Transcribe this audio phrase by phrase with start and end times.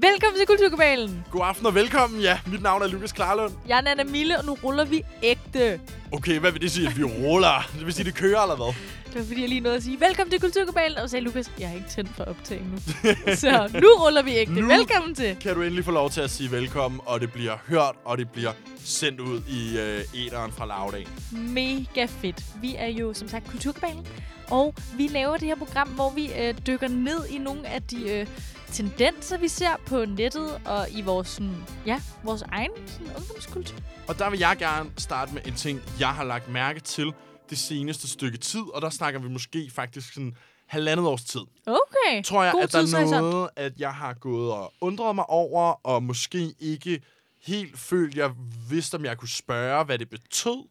[0.00, 1.24] Velkommen til Kulturkabalen.
[1.30, 2.20] God aften og velkommen.
[2.20, 3.52] Ja, mit navn er Lukas Klarlund.
[3.68, 5.80] Jeg er Nana Mille, og nu ruller vi ægte.
[6.12, 7.70] Okay, hvad vil det sige, at vi ruller?
[7.78, 8.74] Det vil sige, det kører eller hvad?
[9.12, 10.98] Det var fordi, jeg lige nåede at sige, velkommen til Kulturkabalen.
[10.98, 12.78] Og sagde Lukas, jeg har ikke tændt for optag nu.
[13.42, 14.52] så nu ruller vi ægte.
[14.52, 15.36] Nu- Velkommen til.
[15.40, 18.30] Kan du endelig få lov til at sige velkommen, og det bliver hørt, og det
[18.30, 18.52] bliver
[18.84, 21.06] sendt ud i øh, æderen fra Lavdag.
[21.32, 22.44] Mega fedt.
[22.62, 24.06] Vi er jo som sagt Kulturkabalen.
[24.50, 28.10] Og vi laver det her program, hvor vi øh, dykker ned i nogle af de
[28.10, 28.26] øh,
[28.72, 31.56] tendenser, vi ser på nettet og i vores, sådan,
[31.86, 33.76] ja, vores egen sådan, ungdomskultur.
[34.08, 37.12] Og der vil jeg gerne starte med en ting, jeg har lagt mærke til
[37.50, 41.40] det seneste stykke tid, og der snakker vi måske faktisk sådan halvandet års tid.
[41.66, 42.22] Okay.
[42.24, 43.22] tror jeg, God at der er tidshorisont.
[43.22, 47.02] noget, at jeg har gået og undret mig over, og måske ikke
[47.42, 48.34] helt følt, jeg
[48.70, 50.68] vidste, om jeg kunne spørge, hvad det betød.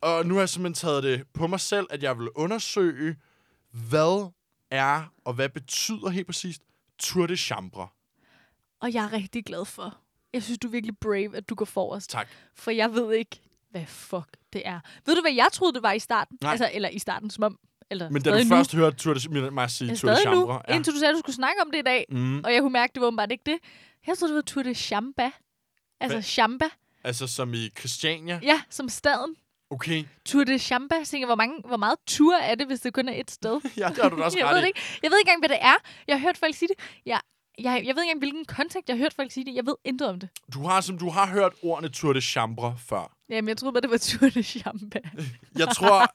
[0.00, 3.16] Og nu har jeg simpelthen taget det på mig selv, at jeg vil undersøge,
[3.70, 4.30] hvad
[4.70, 6.62] er og hvad betyder helt præcist
[6.98, 7.88] Tour de Chambre.
[8.80, 9.98] Og jeg er rigtig glad for.
[10.32, 12.10] Jeg synes, du er virkelig brave, at du går forrest.
[12.10, 12.28] Tak.
[12.54, 13.40] For jeg ved ikke,
[13.72, 14.80] hvad fuck det er.
[15.06, 16.38] Ved du, hvad jeg troede, det var i starten?
[16.42, 16.50] Nej.
[16.50, 17.58] Altså, eller i starten, som om...
[17.90, 18.48] Eller Men da du nu.
[18.48, 20.74] først hørte Tour de, mig sige Tour de Chambre, ja.
[20.74, 22.04] indtil du sagde, at du skulle snakke om det i dag.
[22.08, 23.58] mm, Og jeg kunne mærke, det var åbenbart ikke det.
[24.06, 25.30] Jeg troede, det var Tour de Chamba.
[26.00, 26.22] Altså Hvad?
[26.22, 26.64] Chamba.
[27.04, 28.40] altså som i Christiania.
[28.42, 29.36] Ja, som staden.
[29.70, 30.94] Okay, Tour de Chamba.
[30.94, 33.60] Jeg tænker, hvor, mange, hvor meget tur er det, hvis det kun er et sted?
[33.76, 34.66] ja, det har du da også jeg, ret ved i.
[34.66, 34.80] ikke.
[35.02, 35.74] jeg ved ikke engang, hvad det er.
[36.08, 36.76] Jeg har hørt folk sige det.
[37.06, 37.20] Jeg,
[37.58, 39.54] jeg, jeg ved ikke engang, hvilken kontekst jeg har hørt folk sige det.
[39.54, 40.28] Jeg ved intet om det.
[40.54, 43.16] Du har, som du har hørt ordene Tour de Chambre før.
[43.28, 44.98] Jamen, jeg troede bare, det var Tour de Chamba.
[45.58, 46.14] Jeg tror,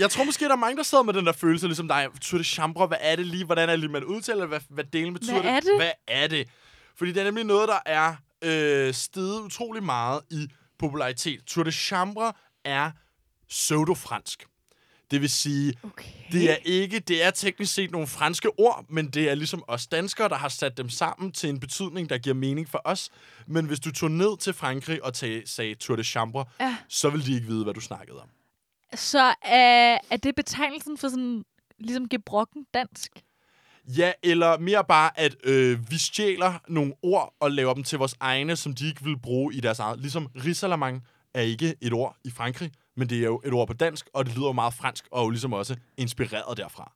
[0.00, 2.06] jeg tror måske, der er mange, der sidder med den der følelse, ligesom dig.
[2.20, 3.44] Tour de Chambre, hvad er det lige?
[3.44, 4.46] Hvordan er det lige, man udtaler?
[4.46, 5.64] Hvad, hvad delen betyder Hvad er det?
[5.64, 5.76] det?
[5.76, 6.48] Hvad er det?
[6.96, 11.44] Fordi det er nemlig noget, der er øh, steget utrolig meget i popularitet.
[11.46, 12.32] Tour de Chambre
[12.64, 12.90] er
[13.48, 14.44] pseudo-fransk.
[15.10, 16.10] Det vil sige, Okay.
[16.32, 19.86] det er ikke, det er teknisk set nogle franske ord, men det er ligesom os
[19.86, 23.10] danskere, der har sat dem sammen til en betydning, der giver mening for os.
[23.46, 26.76] Men hvis du tog ned til Frankrig og tag, sagde Tour de Chambre, Ja.
[26.88, 28.28] så vil de ikke vide, hvad du snakkede om.
[28.94, 31.44] Så er, er det betegnelsen for sådan,
[31.78, 33.10] ligesom gebrokken dansk?
[33.96, 38.14] Ja, eller mere bare, at øh, vi stjæler nogle ord og laver dem til vores
[38.20, 40.00] egne, som de ikke vil bruge i deres eget.
[40.00, 41.02] Ligesom risalamang
[41.34, 44.26] er ikke et ord i Frankrig, men det er jo et ord på dansk, og
[44.26, 46.92] det lyder jo meget fransk, og jo ligesom også inspireret derfra.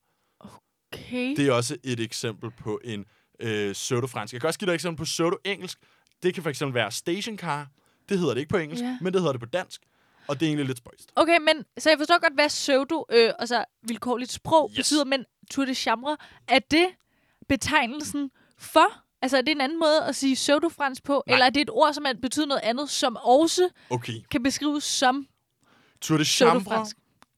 [0.92, 1.36] Okay.
[1.36, 3.04] Det er også et eksempel på en
[3.40, 4.32] øh, pseudo-fransk.
[4.32, 5.78] Jeg kan også give dig et eksempel på pseudo-engelsk.
[6.22, 7.68] Det kan for eksempel være stationcar.
[8.08, 8.98] Det hedder det ikke på engelsk, Ja.
[9.00, 9.80] men det hedder det på dansk.
[10.28, 11.12] Og det er egentlig lidt spøjst.
[11.16, 14.76] Okay, men så jeg forstår godt, hvad pseudo, øh, altså vilkårligt sprog Yes.
[14.76, 16.16] betyder, men Tour de Chambre,
[16.48, 16.86] er det
[17.48, 18.92] betegnelsen for?
[19.22, 21.22] Altså, er det en anden måde at sige pseudo-fransk på?
[21.26, 21.34] Nej.
[21.34, 24.12] Eller er det et ord, som er, betyder noget andet, som også Okay.
[24.30, 25.26] kan beskrives som
[26.02, 26.86] Tour de Chambre.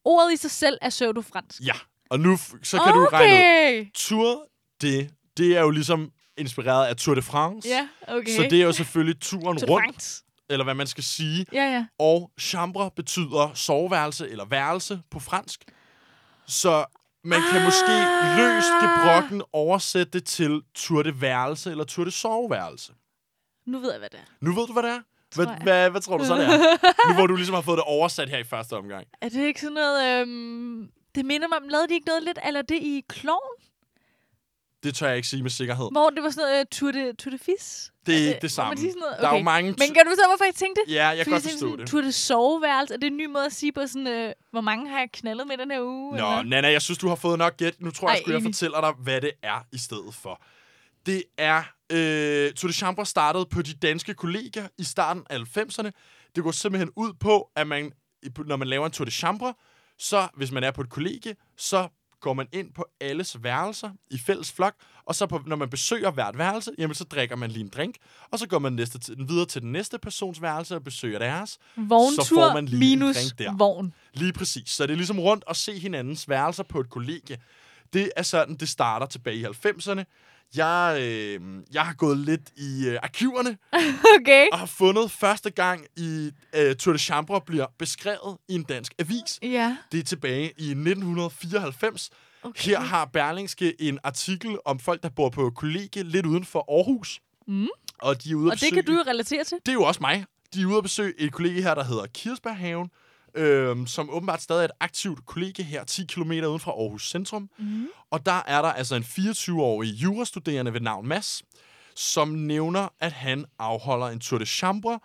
[0.05, 1.61] Ordet i sig selv er pseudo-fransk.
[1.61, 1.73] Ja.
[2.11, 3.39] Og nu så kan du regne ud.
[3.39, 3.87] Okay!
[3.95, 4.47] Tour
[4.83, 7.69] de, det er jo ligesom inspireret af Tour de France.
[7.69, 8.37] Ja, okay.
[8.37, 10.25] Så det er jo selvfølgelig turen Tour rundt, France.
[10.51, 11.47] eller hvad man skal sige.
[11.53, 11.87] Ja, ja.
[11.99, 15.65] Og chambre betyder soveværelse eller værelse på fransk.
[16.47, 16.85] Så
[17.25, 17.65] man kan Ah.
[17.65, 17.93] måske
[18.37, 22.93] løst gebrokken oversætte det til tour de værelse eller tour de soveværelse.
[23.67, 24.25] Nu ved jeg, hvad det er.
[24.41, 25.01] Nu ved du, hvad det er?
[25.35, 25.63] Hvad, Tror jeg.
[25.63, 26.59] hvad, hvad tror du så, det er?
[27.09, 29.07] Nu hvor du ligesom har fået det oversat her i første omgang.
[29.21, 30.21] Er det ikke sådan noget...
[30.21, 33.53] Øhm, det minder mig om, lavede de ikke noget lidt, eller det i Kloven?
[34.83, 35.89] Det tør jeg ikke sige med sikkerhed.
[35.93, 37.91] Hvor det var sådan noget uh, tour de, tour de fis?
[38.07, 38.77] Det er ikke det- samme.
[38.77, 39.17] sige sådan noget?
[39.21, 39.45] Der er jo Okay.
[39.45, 39.69] mange...
[39.71, 40.95] Men kan du så, hvorfor jeg tænkte det?
[40.95, 41.89] Ja, jeg kan godt forstå sådan, det.
[41.89, 42.95] Tour de soveværelse.
[42.95, 45.47] Er det en ny måde at sige på sådan, øh, hvor mange har jeg knaldet
[45.47, 46.11] med den her uge?
[46.11, 46.43] Nå, eller?
[46.43, 47.81] Nana, jeg synes, du har fået nok gæt.
[47.81, 50.43] Nu tror jeg, Ej, jeg fortæller dig, hvad det er i stedet for.
[51.07, 51.63] Det er...
[51.93, 55.91] Øh, Tour de Chambre startede på de danske kolleger i starten af 90'erne.
[56.37, 57.93] Det går simpelthen ud på, at man,
[58.47, 59.55] når man laver en Tour de Chambre,
[59.99, 61.89] så hvis man er på et kollegie, så
[62.21, 64.75] går man ind på alles værelser i fælles flok,
[65.05, 67.97] og så på, når man besøger hvert værelse, jamen så drikker man lige en drink,
[68.31, 71.59] og så går man næste til, videre til den næste persons værelse og besøger deres.
[71.77, 73.57] Vogntur så får man lige en minus drink der.
[73.57, 73.95] vogn.
[74.15, 74.71] Lige præcis.
[74.71, 77.39] Så det er ligesom rundt at se hinandens værelser på et kollegie.
[77.93, 80.05] Det er sådan, det starter tilbage i 90'erne.
[80.57, 81.41] Jeg, øh,
[81.73, 83.59] jeg har gået lidt i øh, arkiverne
[84.21, 84.47] Okay.
[84.53, 88.95] og har fundet første gang i øh, Tour de Chambre bliver beskrevet i en dansk
[88.99, 89.39] avis.
[89.43, 89.77] Ja.
[89.93, 92.11] Det er tilbage i 1994.
[92.43, 92.71] Okay.
[92.71, 97.21] Her har Berlingske en artikel om folk, der bor på kollegie lidt uden for Aarhus.
[97.49, 97.69] Mm.
[97.99, 99.59] Og de er ude at Og det kan besøge- du jo relatere til.
[99.67, 100.25] det er jo også mig.
[100.55, 102.89] De er ude at besøge et kollega her, der hedder Kirsberghaven,
[103.35, 107.51] øhm, som åbenbart stadig er et aktivt kollega her, 10 km uden fra Aarhus Centrum.
[107.59, 107.89] Mm.
[108.11, 111.43] Og der er der altså en 24-årig jurastuderende ved navn Mads,
[111.95, 115.01] som nævner, at han afholder en Tour de Chambre.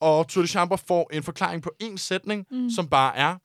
[0.00, 2.70] Og Tour de Chambre får en forklaring på en sætning, mm.
[2.70, 3.36] som bare er,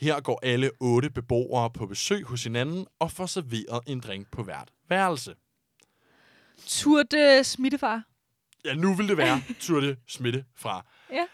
[0.00, 4.42] her går alle otte beboere på besøg hos hinanden og får serveret en drink på
[4.42, 5.34] hvert værelse.
[6.66, 8.02] Tour de smittefar.
[8.64, 10.86] Ja, nu vil det være Tour de Smitte fra.
[11.12, 11.24] Ja.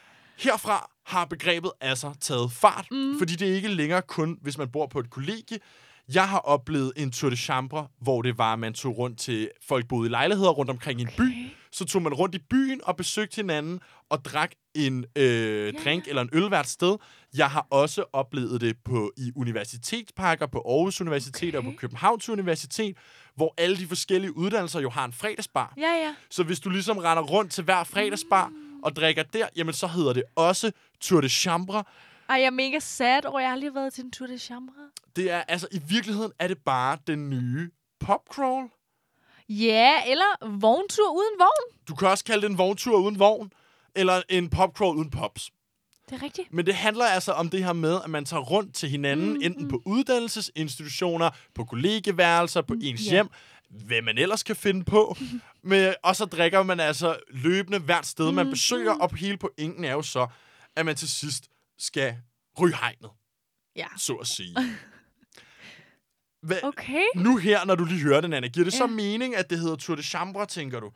[0.41, 3.19] Herfra har begrebet altså taget fart, mm.
[3.19, 5.59] fordi det er ikke længere kun, hvis man bor på et kollegie.
[6.15, 9.51] Jeg har oplevet en Tour de Chambre, hvor det var, at man tog rundt til
[9.69, 11.11] folk boede i lejligheder rundt omkring okay.
[11.19, 11.57] i en by.
[11.73, 16.23] Så tog man rundt i byen og besøgte hinanden og drak en øh, drink eller
[16.23, 16.97] en øl hvert sted.
[17.37, 21.59] Jeg har også oplevet det på i universitetsparker, på Aarhus Universitet okay.
[21.59, 22.97] og på Københavns Universitet,
[23.37, 25.75] hvor alle de forskellige uddannelser jo har en fredagsbar.
[25.77, 26.15] Ja, ja.
[26.31, 28.70] Så hvis du ligesom render rundt til hver fredagsbar mm.
[28.83, 31.85] Og drikker der, jamen så hedder det også Tour de Chambre.
[32.29, 34.75] Ej, jeg er mega sad over, jeg har været til en Tour de Chambre.
[35.17, 38.69] Det er, altså i virkeligheden er det bare den nye popcrawl.
[39.49, 41.79] Ja, eller vogntur uden vogn.
[41.89, 43.53] Du kan også kalde det en vogntur uden vogn,
[43.95, 45.51] eller en popcrawl uden pops.
[46.11, 46.53] Det er rigtigt.
[46.53, 49.41] Men det handler altså om det her med, at man tager rundt til hinanden, mm,
[49.43, 53.11] enten på uddannelsesinstitutioner, på kollegeværelser, på ens ja.
[53.11, 53.29] hjem,
[53.71, 55.17] hvad man ellers kan finde på.
[55.63, 59.93] Men, og så drikker man altså løbende hvert sted, man besøger, og hele pointen er
[59.93, 60.27] jo så,
[60.77, 62.17] at man til sidst skal
[62.61, 63.11] ryge hegnet,
[63.77, 63.87] Ja.
[63.99, 64.57] så at sige.
[66.43, 67.03] Hva, Okay.
[67.17, 68.91] Nu her, når du lige hører den, Anna, giver det så Ja.
[68.91, 70.91] mening, at det hedder Tour de Chambre, tænker du?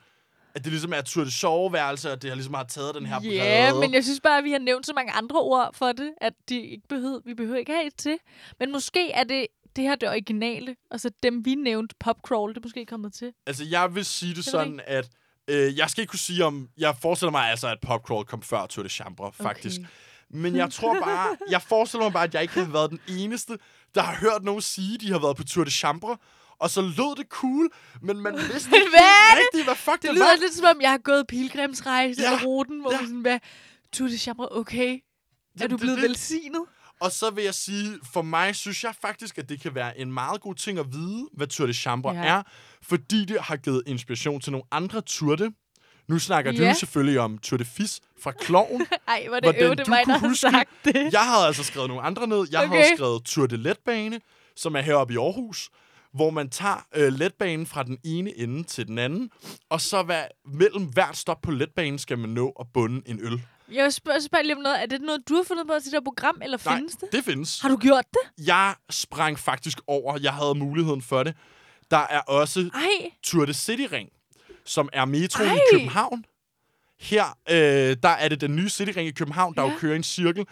[0.54, 3.20] At det ligesom er Tour de Soveværelse, og det har ligesom har taget den her
[3.22, 3.80] Ja, brede...
[3.80, 6.32] men jeg synes bare, at vi har nævnt så mange andre ord for det, at
[6.48, 8.16] de ikke behøver, vi behøver ikke have et til.
[8.58, 12.56] Men måske er det det her det originale, og så dem, vi nævnte, popcrawl, det
[12.56, 13.32] er måske kommet til.
[13.46, 15.08] Altså, jeg vil sige det, ved sådan, at...
[15.48, 16.68] Øh, jeg skal ikke kunne sige om...
[16.78, 19.80] Jeg forestiller mig altså, at popcrawl kom før Tour de Chambre, faktisk.
[19.80, 19.88] Okay.
[20.30, 21.36] Men jeg tror bare...
[21.50, 23.58] Jeg forestiller mig bare, at jeg ikke har været den eneste,
[23.94, 26.16] der har hørt nogen sige, de har været på Tour de Chambre,
[26.58, 27.68] og så lød det cool,
[28.02, 30.36] men man vidste ikke Hvad er rigtigt, hvad fuck det, Det det lyder var.
[30.40, 32.96] lidt som om, jeg har gået pilgrimsrejse Ja, ja, ruten, hvor ja.
[32.98, 33.38] man sådan, hvad,
[33.92, 34.92] Tour de Chambre, okay.
[34.94, 34.98] Er
[35.60, 36.62] Jamen, du det- blevet det- velsignet?
[37.04, 40.12] Og så vil jeg sige, for mig synes jeg faktisk, at det kan være en
[40.12, 42.24] meget god ting at vide, hvad Tour de Chambre ja.
[42.24, 42.42] Er,
[42.82, 45.52] fordi det har givet inspiration til nogle andre tourte.
[46.08, 46.68] Nu snakker ja.
[46.72, 48.86] Du selvfølgelig om Tour de Fis fra Kloven.
[49.08, 51.12] Ej, hvor det øv, det du mig, der huske- sagt det.
[51.12, 52.46] Jeg havde altså skrevet nogle andre ned.
[52.50, 52.76] Jeg okay.
[52.76, 54.20] Havde skrevet Tour de Letbane,
[54.56, 55.70] som er heroppe i Aarhus,
[56.14, 59.30] hvor man tager øh, letbanen fra den ene ende til den anden,
[59.70, 63.42] og så hvad, mellem hvert stop på letbanen skal man nå at bunde en øl.
[63.74, 64.82] Jeg spørger, spørger lige om noget.
[64.82, 67.08] Er det noget, du har fundet på til det her program, eller Nej, findes det?
[67.12, 67.60] det findes.
[67.60, 68.46] Har du gjort det?
[68.46, 70.18] Jeg sprang faktisk over.
[70.22, 71.34] Jeg havde muligheden for det.
[71.90, 74.08] Der er også Ej, Tour de City Ring,
[74.64, 75.60] som er metroen i.
[75.72, 76.24] København.
[77.00, 79.70] Her, øh, der er det den nye City Ring i København, der ja.
[79.72, 80.46] jo kører i en cirkel.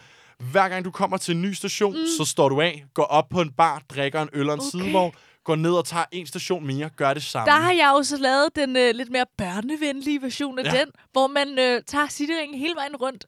[0.51, 2.05] Hver gang du kommer til en ny station, mm.
[2.17, 4.69] så står du af, går op på en bar, drikker en øl og en Okay.
[4.71, 5.13] sidevogn,
[5.43, 7.51] går ned og tager en station mere, gør det samme.
[7.51, 10.79] der har jeg jo så lavet den øh, lidt mere børnevenlige version af Ja.
[10.79, 13.25] den, hvor man øh, tager cityringen hele vejen rundt.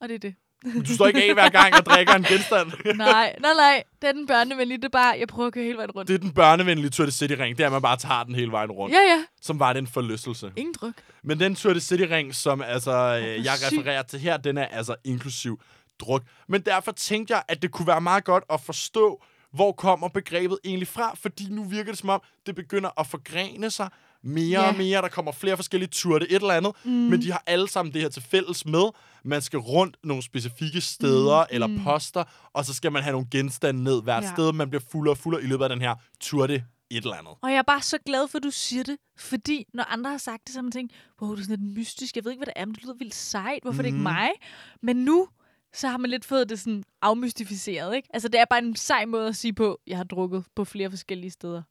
[0.00, 0.34] Og det er det.
[0.86, 2.72] Du står ikke af hver gang og drikker en genstand.
[2.96, 3.82] nej, nej, nej.
[4.02, 4.78] Det er den børnevenlige.
[4.78, 6.08] Det er bare, jeg prøver at køre hele vejen rundt.
[6.08, 8.34] det er den børnevenlige Tour de City Ring, det er, at man bare tager den
[8.34, 8.94] hele vejen rundt.
[8.94, 9.24] Ja, ja.
[9.40, 10.52] Som var det en forlystelse.
[10.56, 10.94] Ingen dryk.
[11.24, 12.92] Men den Tour de City Ring, som altså,
[13.22, 15.60] øh, jeg refererer til her, den er altså inklusiv
[16.00, 16.22] druk.
[16.48, 20.58] Men derfor tænkte jeg, at det kunne være meget godt at forstå, hvor kommer begrebet
[20.64, 23.88] egentlig fra, fordi nu virker det som om, det begynder at forgrene sig
[24.24, 24.68] mere Ja.
[24.68, 25.02] og mere.
[25.02, 26.90] Der kommer flere forskellige ture, det et eller andet, mm.
[26.90, 28.84] men de har alle sammen det her til fælles med.
[29.24, 31.46] Man skal rundt nogle specifikke steder mm.
[31.50, 34.32] eller poster, og så skal man have nogle genstande ned hvert ja.
[34.32, 34.52] Sted.
[34.52, 37.32] Man bliver fuldere og fuldere i løbet af den her tour, det et eller andet.
[37.42, 38.96] Og jeg er bare så glad for, at du siger det.
[39.18, 41.76] Fordi når andre har sagt det, så har man tænkt, wow, det er sådan lidt
[41.78, 42.16] mystisk.
[42.16, 43.58] Jeg ved ikke, hvad det er, men det lyder vildt sejt.
[43.62, 43.78] Hvorfor mm.
[43.78, 44.28] er det ikke mig?
[44.82, 45.28] Men nu,
[45.74, 48.08] så har man lidt fået det sådan afmystificeret, ikke?
[48.14, 50.90] Altså, det er bare en sej måde at sige på, jeg har drukket på flere
[50.90, 51.62] forskellige steder.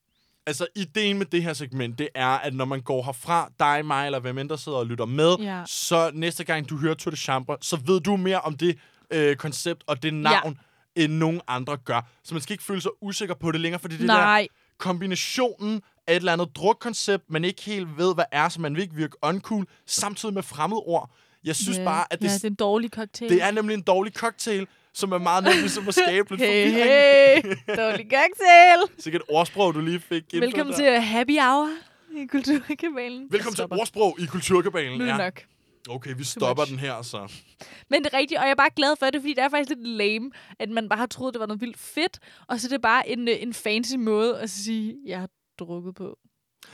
[0.46, 4.06] Altså, ideen med det her segment, det er, at når man går herfra, dig, mig,
[4.06, 5.64] eller hvem end der sidder og lytter med, Ja.
[5.68, 8.80] så næste gang, du hører Tour de Chambre, så ved du mere om det
[9.12, 10.58] øh, koncept og det navn,
[10.98, 11.04] ja.
[11.04, 12.10] end nogen andre gør.
[12.24, 14.48] Så man skal ikke føle sig usikker på det længere, fordi det der Nej.
[14.78, 18.82] kombinationen af et eller andet drukkoncept, man ikke helt ved, hvad er, så man vil
[18.82, 21.12] ikke virke uncool, samtidig med fremmedord.
[21.44, 21.84] Jeg synes ja.
[21.84, 23.30] bare, at det, Ja, det er en dårlig cocktail.
[23.32, 26.70] det er nemlig en dårlig cocktail, som er meget nemt ligesom at skabe lidt Hey,
[26.70, 27.46] forvirring.
[27.68, 27.76] hey.
[27.78, 28.80] Dårlig cocktail.
[29.04, 31.70] Sikkert et ordsprog, du lige fik Velkommen til Happy Hour
[32.18, 33.28] i Kulturkabalen.
[33.32, 35.00] Velkommen til ordsprog i Kulturkabalen.
[35.00, 35.42] Nu det nok.
[35.90, 37.32] Okay, vi stopper den her, så.
[37.90, 39.70] Men det er rigtigt, og jeg er bare glad for det, fordi det er faktisk
[39.70, 42.70] lidt lame, at man bare har troet, det var noget vildt fedt, og så er
[42.70, 45.30] det bare en, øh, en fancy måde at sige, jeg har
[45.60, 46.18] drukket på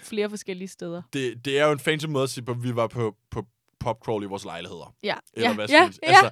[0.03, 1.01] flere forskellige steder.
[1.13, 3.45] Det, det er jo en fancy måde at sige, at vi var på, på
[3.79, 4.93] popcrawl i vores lejligheder.
[5.03, 6.09] Ja, Eller ja, hvad ja, skal ja.
[6.09, 6.29] Altså,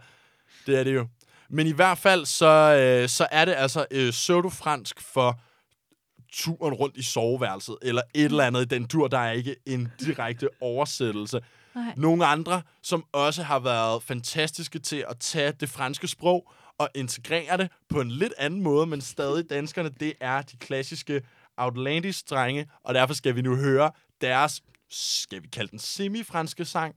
[0.65, 1.07] det er det jo.
[1.49, 5.39] Men i hvert fald, så, øh, så er det altså øh, pseudo-fransk for
[6.31, 9.91] turen rundt i soveværelset, eller et eller andet i den tur, der er ikke en
[9.99, 11.39] direkte oversættelse.
[11.75, 11.93] Nej.
[11.97, 17.57] Nogle andre, som også har været fantastiske til at tage det franske sprog og integrere
[17.57, 21.21] det på en lidt anden måde, men stadig danskerne, det er de klassiske
[21.57, 26.95] Outlandish-drenge, og derfor skal vi nu høre deres, skal vi kalde den semi-franske sang,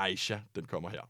[0.00, 1.04] Aisha, den kommer her.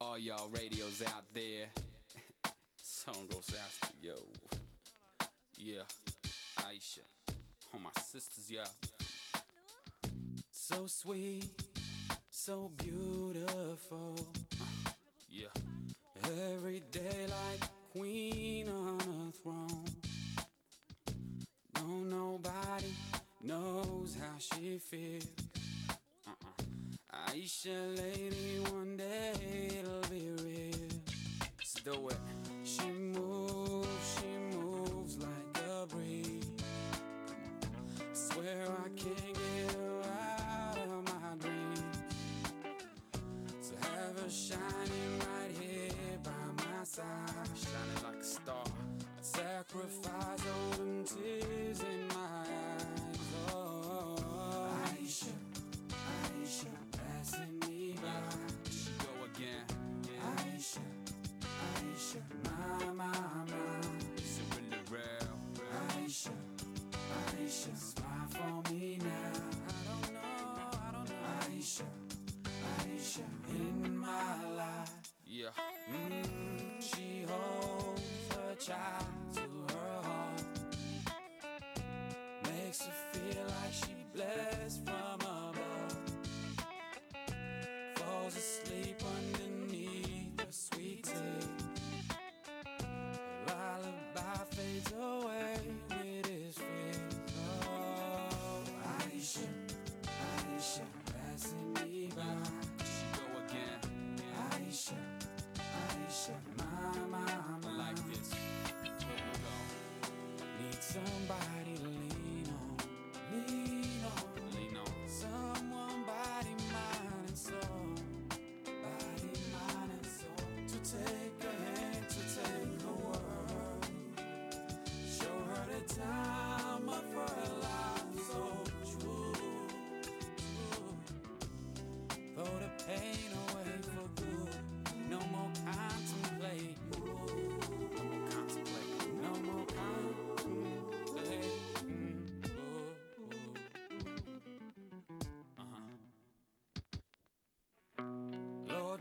[0.00, 1.68] All y'all radios out there.
[2.76, 4.14] Song goes out to yo.
[5.56, 5.82] Yeah,
[6.58, 7.04] Aisha.
[7.72, 8.66] All my sisters, yeah.
[10.50, 11.44] So sweet,
[12.28, 14.16] so beautiful.
[16.30, 19.84] Every day like queen on a throne.
[21.74, 22.94] No, nobody
[23.42, 25.26] knows how she feels.
[26.26, 27.32] Uh-uh.
[27.32, 30.88] Aisha, lady, one day it'll be real.
[31.58, 32.39] Let's do it.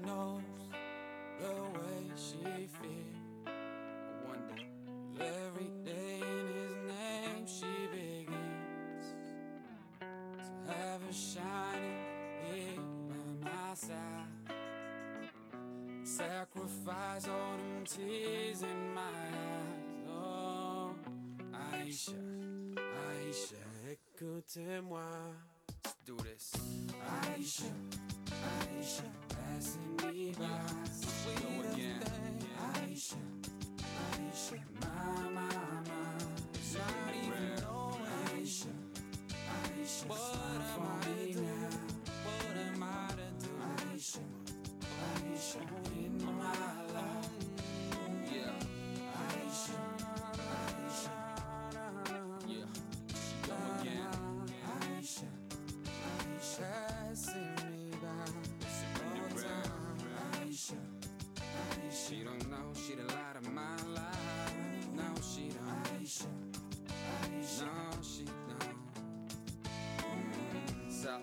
[0.06, 0.42] Knows
[1.42, 3.46] the way she feels.
[3.46, 3.50] I
[4.28, 4.64] wonder
[5.20, 9.06] every day in His name she begins
[10.00, 12.00] to have her shining
[12.50, 14.28] here by my side.
[16.04, 20.08] Sacrifice all them tears in my eyes.
[20.10, 20.96] Oh,
[21.74, 22.22] Aisha,
[23.10, 25.36] Aisha, écoutez-moi.
[25.84, 26.54] Let's do this.
[27.26, 27.72] Aisha,
[28.28, 29.89] Aisha, passing
[30.40, 30.48] me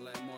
[0.03, 0.36] like more.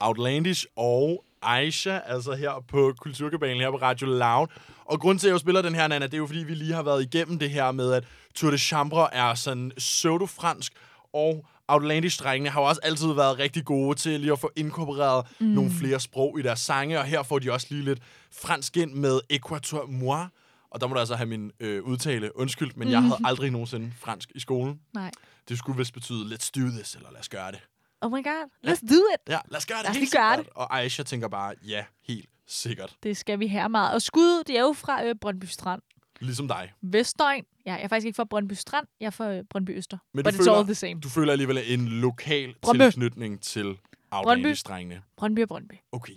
[0.00, 4.46] Outlandish og Aisha, altså her på Kulturkabalen, her på Radio Loud.
[4.84, 6.74] Og grunden til, at jeg spiller den her, Nana, det er jo, fordi vi lige
[6.74, 8.04] har været igennem det her med, at
[8.34, 10.72] Tour de Chambre er sådan pseudo-fransk,
[11.12, 15.46] og Outlandish-drengene har jo også altid været rigtig gode til lige at få inkorporeret mm.
[15.46, 17.98] nogle flere sprog i deres sange, og her får de også lige lidt
[18.42, 20.26] fransk ind med Equator Moi,
[20.70, 22.92] Og der må du altså have min øh, udtale undskyld, men Mhm.
[22.92, 24.80] jeg havde aldrig nogensinde fransk i skolen.
[24.94, 25.10] Nej.
[25.48, 27.60] Det skulle vist betyde, let's do this, eller lad os gøre det.
[28.02, 29.28] Oh my god, let's do it.
[29.28, 29.84] Ja, lad os gøre det.
[29.84, 30.56] Lad os helt gøre sikkert.
[30.56, 32.96] Og Aisha tænker bare, ja, helt sikkert.
[33.02, 33.94] Det skal vi her meget.
[33.94, 35.82] Og skud, det er jo fra øh, Brøndby Strand.
[36.20, 36.72] Ligesom dig.
[36.82, 37.44] Vestegn.
[37.66, 39.98] Ja, jeg er faktisk ikke fra Brøndby Strand, jeg er fra øh, Brøndby Øster.
[40.14, 41.00] Men But du it's føler- all the same.
[41.00, 42.82] Du føler alligevel en lokal Brøndby.
[42.82, 43.78] tilknytning til
[44.10, 45.02] afdelingsdrengene.
[45.16, 45.74] Brøndby og Brøndby.
[45.92, 46.12] Okay.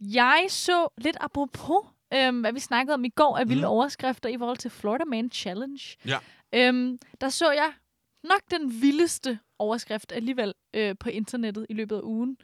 [0.00, 3.68] Jeg så lidt apropos, øhm, hvad vi snakkede om i går, af vilde mm.
[3.68, 5.80] overskrifter i forhold til Florida Man Challenge.
[6.06, 6.18] Ja.
[6.54, 7.72] Øhm, der så jeg
[8.24, 12.36] nok den vildeste overskrift alligevel øh, på internettet i løbet af ugen.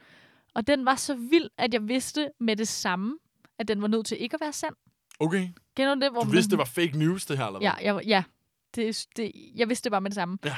[0.53, 3.17] Og den var så vild, at jeg vidste med det samme,
[3.59, 4.75] at den var nødt til ikke at være sand.
[5.19, 5.49] Okay.
[5.77, 6.11] Kender du det?
[6.11, 7.69] Hvor Du man- vidste, det var fake news, det her, eller hvad?
[7.81, 8.23] Ja, jeg, ja.
[8.75, 10.37] Det, det, jeg vidste det bare med det samme.
[10.45, 10.55] Ja.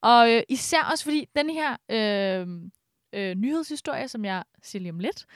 [0.00, 2.46] Og øh, især også fordi den her øh,
[3.12, 5.26] øh, nyhedshistorie, som jeg siger lige om lidt,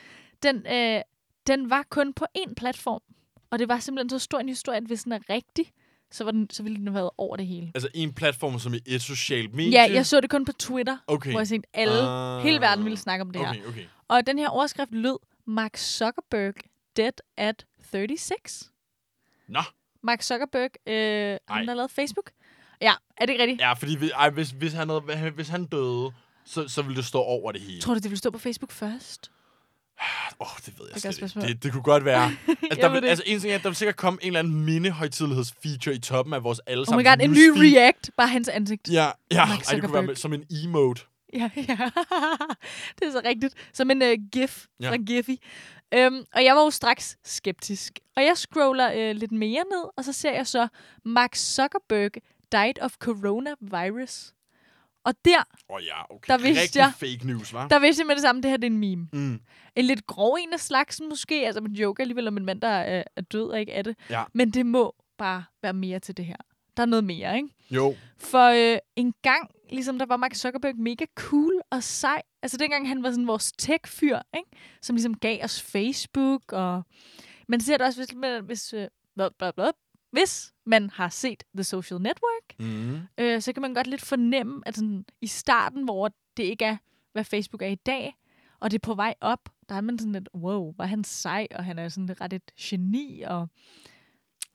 [0.43, 1.01] den, øh,
[1.47, 3.01] den var kun på én platform.
[3.49, 5.71] Og det var simpelthen så stor en historie, at hvis den er rigtig,
[6.11, 7.71] så, var den, så ville den have været over det hele.
[7.75, 9.71] Altså en platform som i et socialt medie?
[9.71, 11.31] Ja, jeg så det kun på Twitter, Okay.
[11.31, 12.43] hvor jeg tænkte, alle, Ah.
[12.43, 13.49] hele verden ville snakke om det her.
[13.49, 13.85] Okay, okay.
[14.07, 16.53] Og den her overskrift lød, Mark Zuckerberg
[16.97, 18.71] dead at 36.
[19.47, 19.59] Nå.
[20.03, 22.31] Mark Zuckerberg, øh, han der har lavet Facebook.
[22.81, 23.61] Ja, er det ikke rigtigt?
[23.61, 26.11] Ja, fordi hvis, ej, hvis, hvis, han havde, hvis han døde,
[26.45, 27.81] så, så ville det stå over det hele.
[27.81, 29.31] Tror du, det ville stå på Facebook først?
[30.39, 31.47] Åh, oh, det ved jeg slet ikke.
[31.47, 32.31] Det, det kunne godt være.
[32.71, 34.65] Altså, der vil, altså en ting er, at der vil sikkert komme en eller anden
[34.65, 38.11] minde-højtidlighedsfeature i toppen af vores Oh allesammen my god, en ny React.
[38.17, 38.89] Bare hans ansigt.
[38.91, 39.45] Ja, ja.
[39.45, 41.01] Ej, det kunne være med, som en emote.
[41.33, 41.61] Ja, ja.
[42.99, 43.53] det er så rigtigt.
[43.73, 44.89] Som en uh, gif Ja.
[44.89, 45.35] fra Giphy.
[45.97, 47.99] Um, og jeg var jo straks skeptisk.
[48.15, 50.67] Og jeg scroller uh, lidt mere ned, og så ser jeg så,
[51.05, 52.11] Mark Zuckerberg
[52.51, 54.33] died of coronavirus.
[55.07, 56.33] Og der, oh, ja, okay.
[56.33, 56.91] Der vidste Rigtig jeg.
[56.99, 57.67] fake news, hva'?
[57.67, 59.07] der vidste jeg med det samme, det her det er en meme.
[59.13, 59.39] Mm.
[59.75, 61.45] En lidt grov en af slagsen måske.
[61.45, 63.95] Altså, man joker alligevel om en mand, der er, er død og ikke er det.
[64.09, 64.23] Ja.
[64.33, 66.35] Men det må bare være mere til det her.
[66.77, 67.49] Der er noget mere, ikke?
[67.71, 67.95] Jo.
[68.17, 72.21] For øh, en gang, ligesom der var Mark Zuckerberg mega cool og sej.
[72.41, 74.49] Altså dengang han var sådan vores tech-fyr, ikke?
[74.81, 76.83] Som ligesom gav os Facebook, og
[77.47, 79.71] man ser det også, hvis, hvis, øh, blah, blah, blah,
[80.17, 82.99] hvis man har set The Social Network, Mm.
[83.17, 86.77] øh, så kan man godt lidt fornemme, at sådan, i starten, hvor det ikke er,
[87.13, 88.15] hvad Facebook er i dag,
[88.59, 91.47] og det er på vej op, der er man sådan lidt, wow, var han sej,
[91.55, 93.47] og han er sådan ret et geni, og...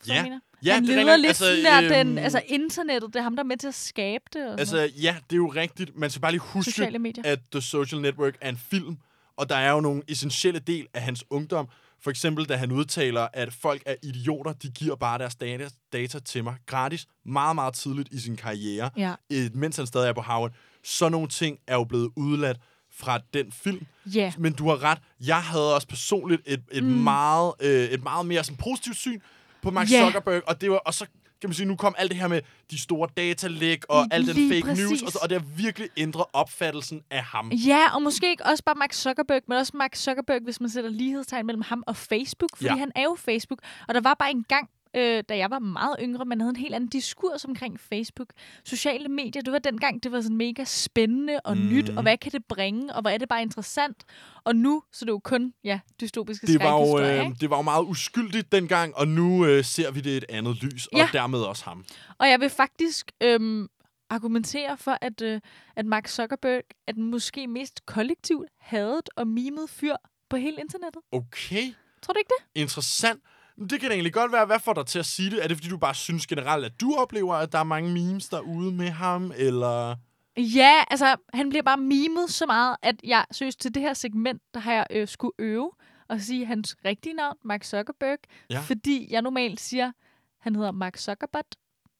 [0.08, 0.22] Ja.
[0.22, 0.40] mener?
[0.64, 3.36] Ja, han er leder lidt Altså, sådan der, den, øhm, altså internettet, det er ham,
[3.36, 4.46] der er med til at skabe det.
[4.52, 5.96] Og Altså, ja, det er jo rigtigt.
[5.96, 6.52] Man skal bare lige noget.
[6.52, 8.96] huske, at The Social Network er en film,
[9.36, 11.68] og der er jo nogle essentielle del af hans ungdom.
[12.04, 16.18] For eksempel, da han udtaler, at folk er idioter, de giver bare deres data, data
[16.18, 19.14] til mig gratis, meget, meget tidligt i sin karriere, Ja.
[19.54, 20.52] mens han stadig er på Harvard.
[20.84, 22.56] Så nogle ting er jo blevet udladt
[22.94, 23.86] fra den film.
[24.06, 24.32] Ja.
[24.38, 24.98] Men du har ret.
[25.20, 26.90] Jeg havde også personligt et, et, mm.
[26.90, 29.20] meget, øh, et meget mere sådan, positivt syn
[29.62, 30.04] på Mark Ja.
[30.04, 31.06] Zuckerberg, og det var og så
[31.42, 34.34] kan man sige, nu kom alt det her med de store datalæk og al den
[34.48, 35.02] fake news, præcis.
[35.02, 37.50] og, så- og det har virkelig ændret opfattelsen af ham.
[37.50, 40.90] Ja, og måske ikke også bare Mark Zuckerberg, men også Mark Zuckerberg, hvis man sætter
[40.90, 42.76] lighedstegn mellem ham og Facebook, fordi Ja.
[42.76, 43.58] han er jo Facebook.
[43.88, 46.56] Og der var bare en gang, øh, da jeg var meget yngre, man havde en
[46.56, 48.28] helt anden diskurs omkring Facebook.
[48.64, 51.68] Sociale medier, det var dengang, det var sådan mega spændende og mm.
[51.68, 54.04] nyt, og hvad kan det bringe, og hvor er det bare interessant.
[54.44, 57.56] Og nu, så er det jo kun, ja, dystopiske Det var, jo, øh, det var
[57.56, 61.08] jo meget uskyldigt dengang, og nu øh, ser vi det et andet lys, og Ja.
[61.12, 61.84] dermed også ham.
[62.18, 63.68] Og jeg vil faktisk øhm,
[64.10, 65.40] argumentere for, at, øh,
[65.76, 69.94] at Mark Zuckerberg er den måske mest kollektivt hadet og mimet fyr
[70.30, 71.02] på hele internettet.
[71.12, 72.60] Okay, Tror du ikke det?
[72.60, 73.20] interessant.
[73.62, 74.46] Men Det kan da egentlig godt være.
[74.46, 75.44] Hvad får dig til at sige det?
[75.44, 78.28] Er det, fordi du bare synes generelt, at du oplever, at der er mange memes
[78.28, 79.96] derude med ham, eller...
[80.36, 84.42] Ja, altså, han bliver bare mimet så meget, at jeg synes til det her segment,
[84.54, 85.70] der har jeg øh, skulle øve
[86.08, 88.18] og sige hans rigtige navn, Mark Zuckerberg,
[88.50, 88.60] Ja.
[88.60, 89.92] fordi jeg normalt siger,
[90.40, 91.44] han hedder Mark Zuckerberg,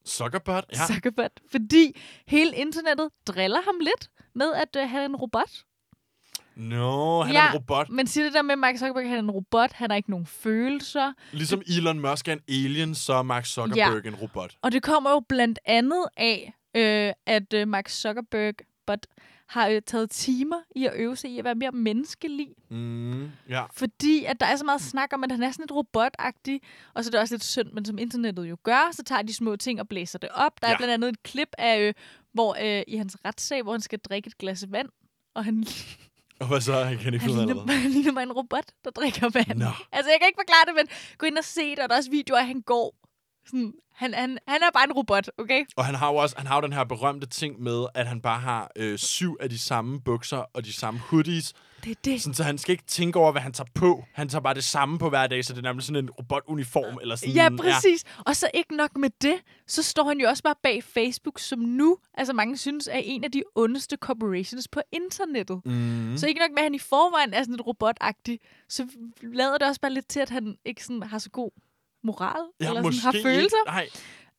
[0.07, 0.65] Zuckerberg?
[0.73, 0.79] Ja.
[0.81, 0.87] ja.
[0.95, 5.51] Zuckerberg, fordi hele internettet driller ham lidt med, at øh, han er en robot.
[6.57, 7.47] Nå, han Ja.
[7.47, 7.89] er en robot.
[7.89, 10.11] Men siger det der med, at Mark Zuckerberg han er en robot, han har ikke
[10.11, 14.57] nogen følelser, Ligesom Elon Musk er en alien, så er Mark Zuckerberg en robot.
[14.63, 18.55] Og det kommer jo blandt andet af, øh, at øh, Mark Zuckerberg
[18.87, 19.07] but,
[19.47, 22.49] har øh, taget timer i at øve sig i at være mere menneskelig.
[22.71, 23.65] Mm, ja.
[23.73, 26.61] Fordi at der er så meget snak om, at han er sådan lidt robotagtig.
[26.95, 29.35] Og så er det også lidt synd, men som internettet jo gør, så tager de
[29.35, 30.61] små ting og blæser det op.
[30.63, 30.73] Der Ja.
[30.75, 31.95] er blandt andet et klip af, øh,
[32.33, 34.89] hvor øh, i hans retssag, hvor han skal drikke et glas vand.
[35.35, 35.65] Og han,
[36.43, 36.85] Og hvad så?
[36.85, 39.59] Han kan ikke finde ligner, han ligner bare en robot, der drikker vand.
[39.59, 39.73] Nå.
[39.93, 40.87] Altså, jeg kan ikke forklare det, men
[41.19, 41.79] gå ind og se det.
[41.79, 42.95] Og der er også videoer, af, at han går.
[43.47, 45.65] Sådan, han, han, han er bare en robot, okay?
[45.77, 48.21] Og han har jo også han har jo den her berømte ting med, at han
[48.21, 51.53] bare har øh, syv af de samme bukser og de samme hoodies.
[51.85, 52.23] Det er det.
[52.23, 54.05] Sådan, så han skal ikke tænke over, hvad han tager på.
[54.13, 56.99] Han tager bare det samme på hver dag, så det er nærmest sådan en robotuniform.
[57.01, 58.05] Eller sådan, Ja, præcis.
[58.05, 58.23] Ja.
[58.27, 61.59] Og så ikke nok med det, så står han jo også bare bag Facebook, som
[61.59, 65.61] nu, altså mange synes, er en af de ondeste corporations på internettet.
[65.65, 66.15] Mm.
[66.17, 68.89] Så ikke nok med, at han i forvejen er sådan lidt robotagtig, så
[69.23, 71.51] lader det også bare lidt til, at han ikke sådan har så god
[72.05, 73.57] moral, Ja, eller sådan har følelser.
[73.83, 73.93] Ikke.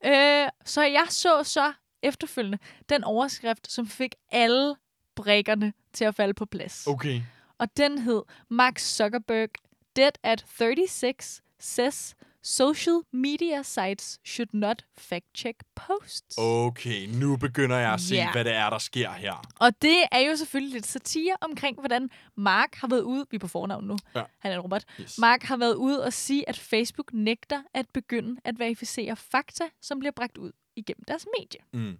[0.03, 0.43] Nej.
[0.43, 2.57] Øh, så jeg så så efterfølgende
[2.89, 4.75] den overskrift, som fik alle
[5.15, 6.87] brækkerne til at falde på plads.
[6.87, 7.21] Okay.
[7.57, 9.49] Og den hed Mark Zuckerberg,
[9.95, 16.35] dead at 36, says social media sites should not fact-check posts.
[16.37, 18.31] Okay, nu begynder jeg at se, Ja.
[18.31, 19.47] hvad det er, der sker her.
[19.59, 23.39] Og det er jo selvfølgelig lidt satire omkring, hvordan Mark har været ude, vi er
[23.39, 24.23] på fornavn nu, Ja.
[24.39, 25.17] han er en robot, Yes.
[25.17, 29.99] Mark har været ude og sige, at Facebook nægter at begynde at verificere fakta, som
[29.99, 31.59] bliver bragt ud igennem deres medie.
[31.73, 31.97] Mm.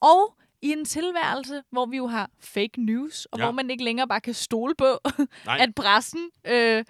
[0.00, 3.44] Og i en tilværelse, hvor vi jo har fake news, og Ja.
[3.44, 4.98] hvor man ikke længere bare kan stole på,
[5.46, 6.84] at pressen øh,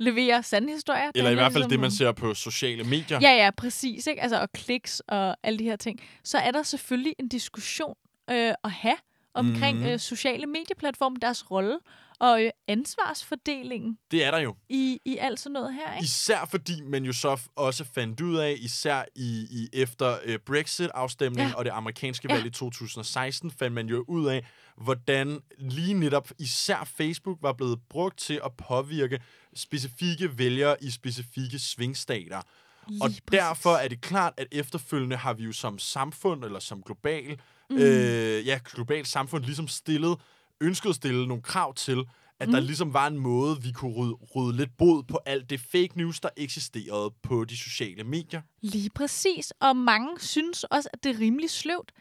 [0.00, 1.10] leverer sande historier.
[1.14, 3.18] Eller i hvert fald ligesom det, man ser på sociale medier.
[3.22, 4.06] Ja, ja, præcis.
[4.06, 4.22] Ikke?
[4.22, 6.00] Altså, og kliks og alle de her ting.
[6.24, 7.94] Så er der selvfølgelig en diskussion
[8.30, 8.96] øh, at have
[9.34, 9.86] omkring Mhm.
[9.86, 11.78] øh, sociale medieplatforme, deres rolle
[12.20, 14.54] og øh, ansvarsfordelingen Det er der jo.
[14.68, 15.94] i, i alt sådan noget her.
[15.94, 16.04] Ikke?
[16.04, 21.48] Især fordi man jo så også fandt ud af, især i, i efter øh, Brexit-afstemningen
[21.50, 21.54] Ja.
[21.54, 22.34] og det amerikanske Ja.
[22.34, 27.78] valg i 2016, fandt man jo ud af, hvordan lige netop især Facebook var blevet
[27.90, 29.20] brugt til at påvirke
[29.56, 32.40] specifikke vælgere i specifikke svingstater.
[32.88, 33.22] Lige Og præcis.
[33.32, 37.76] derfor er det klart, at efterfølgende har vi jo som samfund, eller som global, Mm.
[37.76, 40.18] øh, ja, globalt samfund, ligesom stillet,
[40.60, 42.04] ønsket at stille nogle krav til,
[42.40, 42.52] at mm.
[42.52, 45.92] der ligesom var en måde, vi kunne rydde, rydde lidt bod på alt det fake
[45.94, 48.42] news, der eksisterede på de sociale medier.
[48.60, 49.52] Lige præcis.
[49.60, 51.92] Og mange synes også, at det er rimelig sløvt.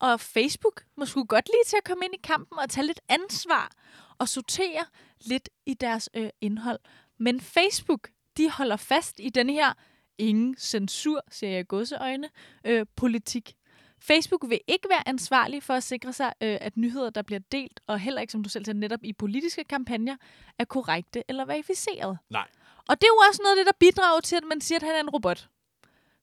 [0.00, 3.00] Og Facebook må sgu godt lige til at komme ind i kampen og tage lidt
[3.08, 3.70] ansvar
[4.18, 4.84] og sortere
[5.20, 6.80] lidt i deres øh, indhold.
[7.18, 9.72] Men Facebook, de holder fast i den her
[10.18, 12.28] ingen censur, siger jeg i godseøjne,
[12.66, 13.54] øh, politik.
[14.02, 17.80] Facebook vil ikke være ansvarlig for at sikre sig, øh, at nyheder, der bliver delt,
[17.86, 20.16] og heller ikke, som du selv siger, netop i politiske kampagner,
[20.58, 22.18] er korrekte eller verificeret.
[22.30, 22.46] Nej.
[22.88, 24.82] Og det er jo også noget af det, der bidrager til, at man siger, at
[24.82, 25.48] han er en robot.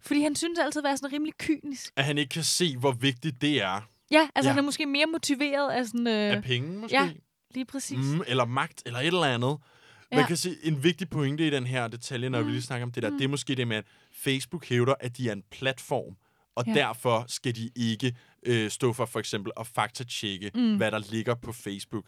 [0.01, 1.93] Fordi han synes altid at være sådan rimelig kynisk.
[1.95, 3.81] At han ikke kan se, hvor vigtigt det er.
[4.11, 4.53] Ja, altså Ja.
[4.53, 6.07] han er måske mere motiveret af sådan...
[6.07, 6.95] Øh, Af penge, måske?
[6.97, 7.09] ja,
[7.53, 7.97] lige præcis.
[7.97, 8.21] Mm.
[8.27, 9.57] Eller magt, eller et eller andet.
[10.11, 10.27] Man Ja.
[10.27, 12.47] kan se, en vigtig pointe i den her detalje, når mm.
[12.47, 13.17] vi lige snakker om det der, mm.
[13.17, 16.15] det er måske det med, at Facebook hævder, at de er en platform,
[16.59, 16.73] og ja.
[16.73, 20.77] Derfor skal de ikke øh, stå for for eksempel at faktatjekke, mm.
[20.77, 22.05] hvad der ligger på Facebook.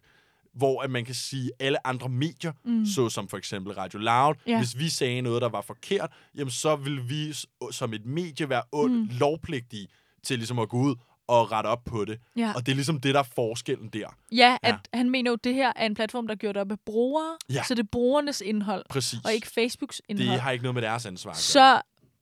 [0.54, 2.86] Hvor at man kan sige, alle andre medier, mm.
[2.86, 4.58] såsom for eksempel Radio Loud, ja.
[4.58, 7.34] Hvis vi sagde noget, der var forkert, jamen så vil vi
[7.72, 9.10] som et medie være mm.
[9.20, 9.88] lovpligtige
[10.24, 10.96] til ligesom at gå ud
[11.28, 12.20] og rette op på det.
[12.38, 12.54] Ja.
[12.56, 14.08] Og det er ligesom det, der er forskellen der.
[14.32, 14.98] Ja, at Ja.
[14.98, 17.38] han mener jo, at det her er en platform, der er gjort op af brugere.
[17.50, 17.64] Ja.
[17.68, 19.20] Så det er brugernes indhold, Præcis.
[19.26, 20.30] og ikke Facebooks indhold.
[20.30, 21.42] det har ikke noget med deres ansvar at gøre.
[21.42, 21.82] Så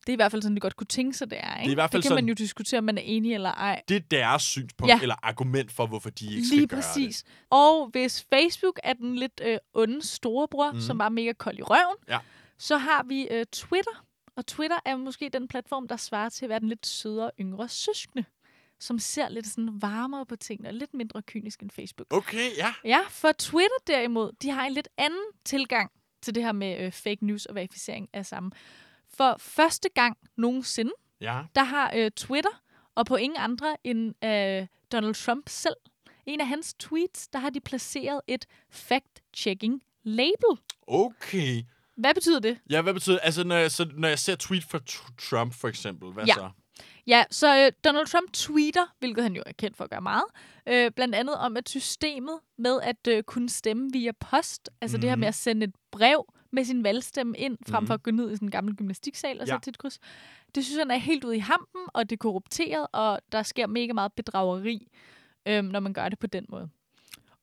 [0.10, 1.60] det er i hvert fald sådan, det godt kunne tænke sig, det er.
[1.60, 1.72] Ikke?
[1.72, 3.82] i hvert fald det kan man sådan- jo diskutere, om man er enig eller ej.
[3.88, 5.00] Det er deres synspunkt, Ja.
[5.02, 7.24] eller argument for, hvorfor de ikke Lige skal gøre præcis.
[7.50, 10.80] Og hvis Facebook er den lidt øh, onde storebror, mm.
[10.82, 12.20] som bare er mega kold i røven, Ja.
[12.58, 14.06] så har vi øh, Twitter.
[14.36, 17.70] Og Twitter er måske den platform, der svarer til at være den lidt sødere, yngre
[17.70, 18.26] søskende,
[18.80, 22.08] som ser lidt sådan varmere på tingene, og lidt mindre kynisk end Facebook.
[22.10, 22.18] det.
[22.18, 22.74] Okay, ja.
[22.86, 25.92] Ja, for Twitter derimod, de har en lidt anden tilgang
[26.22, 28.52] til det her med øh, fake news og verificering af samme.
[29.20, 31.42] For første gang nogensinde, Ja.
[31.56, 32.62] der har øh, Twitter,
[32.96, 35.76] og på ingen andre end øh, Donald Trump selv,
[36.26, 40.62] en af hans tweets, der har de placeret et fact-checking label.
[40.88, 41.64] Okay.
[41.98, 42.60] Hvad betyder det?
[42.70, 45.68] Ja, hvad betyder Altså, når jeg, så, når jeg ser tweet fra tr- Trump, for
[45.68, 46.34] eksempel, hvad Ja.
[46.34, 46.50] så?
[47.08, 50.24] Ja, så øh, Donald Trump tweeter, hvilket han jo er kendt for at gøre meget,
[50.68, 55.02] øh, blandt andet om, at systemet med at øh, kunne stemme via post, altså mm-hmm.
[55.02, 55.20] det her Mhm.
[55.20, 58.00] med at sende et brev med sin valgstemme ind, frem for Mhm.
[58.00, 59.54] at gå ned i sådan en gammel gymnastiksal og Ja.
[59.54, 60.00] sætte sit kryds,
[60.56, 63.68] det synes han er helt ude i hampen, og det er korrupteret, og der sker
[63.68, 64.88] mega meget bedrageri,
[65.46, 66.70] øh, når man gør det på den måde.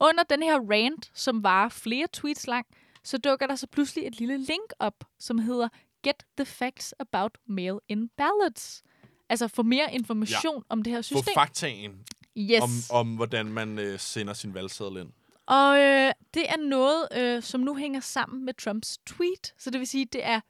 [0.01, 2.67] Under den her rant, som var flere tweets lang,
[3.05, 5.69] så dukker der så pludselig et lille link op, som hedder
[6.03, 8.83] Get the facts about mail-in ballots.
[9.29, 10.63] Altså få mere information ja.
[10.69, 11.35] om det her Få system.
[11.35, 12.05] faktaen
[12.39, 12.63] yes.
[12.63, 15.13] om, om, hvordan man øh, sender sin valgseddel ind.
[15.47, 19.55] Og øh, det er noget, øh, som nu hænger sammen med Trumps tweet.
[19.59, 20.41] Så det vil sige, det er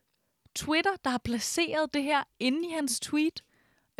[0.56, 3.40] Twitter, der har placeret det her inde i hans tweet.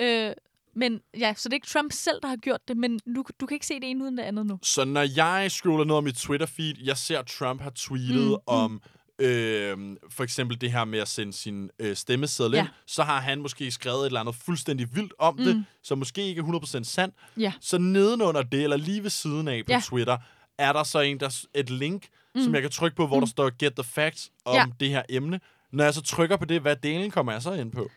[0.01, 0.33] Øh,
[0.77, 3.47] men ja, så det er ikke Trump selv, der har gjort det, men du, du
[3.47, 4.59] kan ikke se det ene uden det andet nu.
[4.63, 8.23] Så når jeg scroller ned om mit Twitter-feed, jeg ser, at Trump har tweetet Mm,
[8.23, 8.37] mm, mm.
[8.47, 8.83] om
[9.19, 12.69] øh, for eksempel det her med at sende sin øh, stemmeseddel ind, Ja.
[12.87, 15.45] så har han måske skrevet et eller andet fuldstændig vildt om mm.
[15.45, 16.45] det, som måske ikke er
[16.81, 17.15] 100% sandt.
[17.37, 17.53] Ja.
[17.61, 19.81] Så nedenunder det, eller lige ved siden af på Ja.
[19.85, 20.19] Twitter,
[20.59, 22.41] er der så en, der, et link, mm.
[22.43, 23.21] som jeg kan trykke på, hvor mm.
[23.21, 24.65] der står Get the Facts om ja.
[24.81, 25.41] det her emne.
[25.73, 27.91] Når jeg så trykker på det, hvad delen kommer jeg så ind på?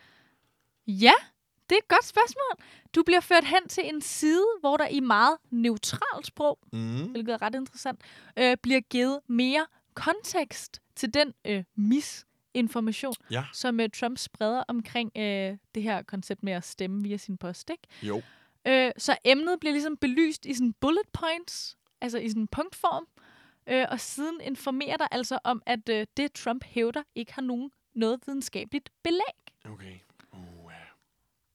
[0.88, 1.12] Ja,
[1.70, 2.66] det er et godt spørgsmål.
[2.96, 7.04] Du bliver ført hen til en side, hvor der i meget neutralt sprog, Mm.
[7.12, 8.02] hvilket er ret interessant,
[8.38, 13.44] øh, bliver givet mere kontekst til den øh, misinformation, Ja.
[13.54, 17.70] som øh, Trump spreder omkring øh, det her koncept med at stemme via sin post.
[17.70, 17.84] Ikke?
[18.02, 18.22] Jo.
[18.68, 23.08] Øh, så emnet bliver ligesom belyst i sådan bullet points, altså i sådan en punktform,
[23.70, 27.72] øh, og siden informerer der altså om, at øh, det Trump hævder ikke har nogen
[27.96, 29.72] noget videnskabeligt belæg.
[29.74, 29.96] Okay.
[30.34, 30.72] Uh.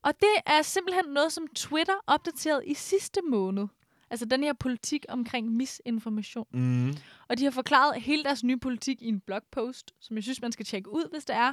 [0.02, 3.66] Og det er simpelthen noget, som Twitter opdaterede i sidste måned.
[4.10, 6.46] Altså den her politik omkring misinformation.
[6.52, 6.94] mm.
[7.28, 10.52] Og de har forklaret hele deres nye politik i en blogpost, som jeg synes, man
[10.52, 11.52] skal tjekke ud, hvis det er.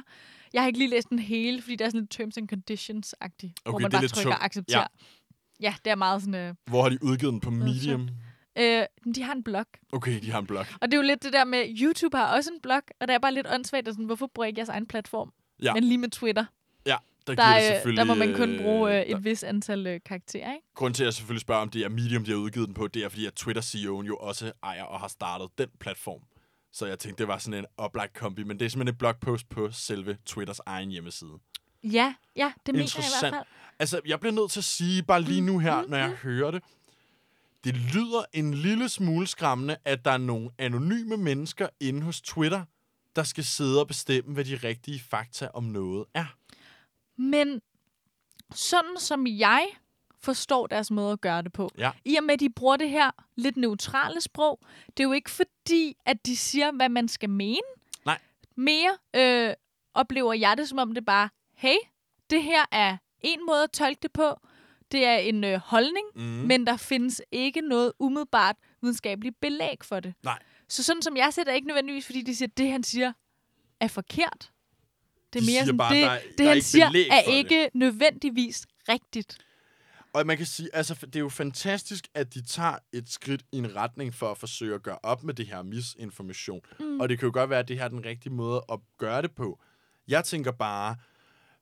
[0.52, 3.52] Jeg har ikke lige læst den hele, fordi der er sådan lidt terms and conditions-agtigt,
[3.62, 4.78] hvor Okay, man det er bare trykker accepter.
[4.78, 4.80] Ja.
[4.80, 4.86] Ja.
[5.60, 6.34] ja, det er meget sådan...
[6.34, 8.08] Øh, Hvor har de udgivet den på Medium?
[8.58, 8.84] Øh,
[9.14, 9.66] de har en blog.
[9.92, 10.66] Okay, de har en blog.
[10.80, 13.14] Og det er jo lidt det der med, YouTube har også en blog, og det
[13.14, 15.32] er bare lidt åndssvagt, at sådan, hvorfor bruger I ikke jeres egen platform?
[15.62, 15.74] Ja.
[15.74, 16.44] Men lige med Twitter,
[16.86, 17.98] Ja, der, der, det øh, selvfølgelig...
[17.98, 20.66] der må man kun bruge øh, der- et vis antal øh, karakterer, ikke?
[20.74, 22.88] Grunden til, at jeg selvfølgelig spørger, om det er Medium, de har udgivet den på,
[22.88, 26.20] det er, fordi at Twitter-CEO'en jo også ejer og har startet den platform.
[26.72, 29.48] Så jeg tænkte, det var sådan en oplagt kombi, men det er simpelthen et blogpost
[29.48, 31.30] på selve Twitters egen hjemmeside.
[31.84, 33.44] Ja, ja, det mener jeg i hvert fald.
[33.78, 36.62] Altså, jeg bliver nødt til at sige bare lige nu her, når jeg hører det.
[37.64, 42.64] Det lyder en lille smule skræmmende, at der er nogle anonyme mennesker inde hos Twitter,
[43.16, 46.24] der skal sidde og bestemme, hvad de rigtige fakta om noget er.
[47.16, 47.60] Men
[48.54, 49.66] sådan som jeg
[50.20, 51.90] forstår deres måde at gøre det på, Ja.
[52.04, 55.30] i og med, at de bruger det her lidt neutrale sprog, det er jo ikke
[55.30, 57.60] fordi, at de siger, hvad man skal mene.
[58.06, 58.18] Nej.
[58.56, 59.54] Mere øh,
[59.94, 61.76] oplever jeg det, som om det bare, hey,
[62.30, 64.40] det her er en måde at tolke det på.
[64.92, 66.22] Det er en øh, holdning, Mm.
[66.22, 70.14] men der findes ikke noget umiddelbart videnskabeligt belæg for det.
[70.22, 70.38] Nej.
[70.68, 73.12] Så sådan som jeg ser det, ikke nødvendigvis, fordi de siger, at det, han siger,
[73.80, 74.50] er forkert.
[75.32, 76.86] Det er De mere sådan, bare, det, der er- det der er han ikke siger,
[76.86, 77.36] er for det.
[77.38, 79.38] ikke nødvendigvis rigtigt.
[80.14, 83.56] Og man kan sige, altså, det er jo fantastisk, at de tager et skridt i
[83.58, 86.60] en retning for at forsøge at gøre op med det her misinformation.
[86.80, 87.00] Mm.
[87.00, 89.22] Og det kan jo godt være, at det her er den rigtige måde at gøre
[89.22, 89.60] det på.
[90.08, 90.96] Jeg tænker bare,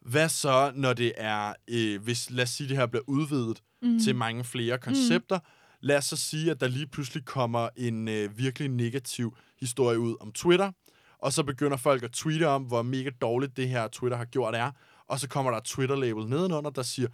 [0.00, 4.00] hvad så, når det er, øh, hvis, lad os sige, det her bliver udvidet mm.
[4.00, 5.38] til mange flere koncepter.
[5.38, 5.44] Mm.
[5.80, 10.16] Lad os så sige, at der lige pludselig kommer en øh, virkelig negativ historie ud
[10.20, 10.72] om Twitter,
[11.18, 14.54] og så begynder folk at tweete om, hvor mega dårligt det her Twitter har gjort
[14.54, 14.70] er,
[15.06, 17.08] og så kommer der et Twitter-label nedenunder, der siger,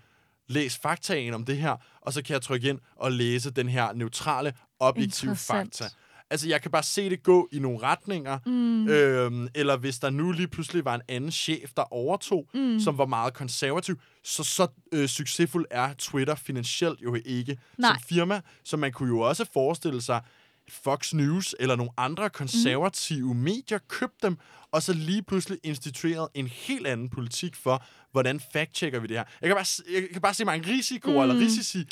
[0.48, 3.92] læs faktaen om det her, og så kan jeg trykke ind og læse den her
[3.92, 5.84] neutrale, objektive fakta.
[6.30, 8.88] Altså, jeg kan bare se det gå i nogle retninger, mm.
[8.88, 12.80] øhm, eller hvis der nu lige pludselig var en anden chef, der overtog, mm.
[12.80, 17.90] som var meget konservativ, så så øh, succesfuld er Twitter finansielt jo ikke Nej.
[17.92, 20.20] som firma, så man kunne jo også forestille sig,
[20.68, 23.40] Fox News eller nogle andre konservative mm.
[23.40, 24.36] medier købte dem,
[24.72, 29.24] og så lige pludselig institueret en helt anden politik for, hvordan fact-checker vi det her.
[29.40, 31.30] Jeg kan bare, jeg kan bare se mange risikoer mm.
[31.30, 31.86] eller risici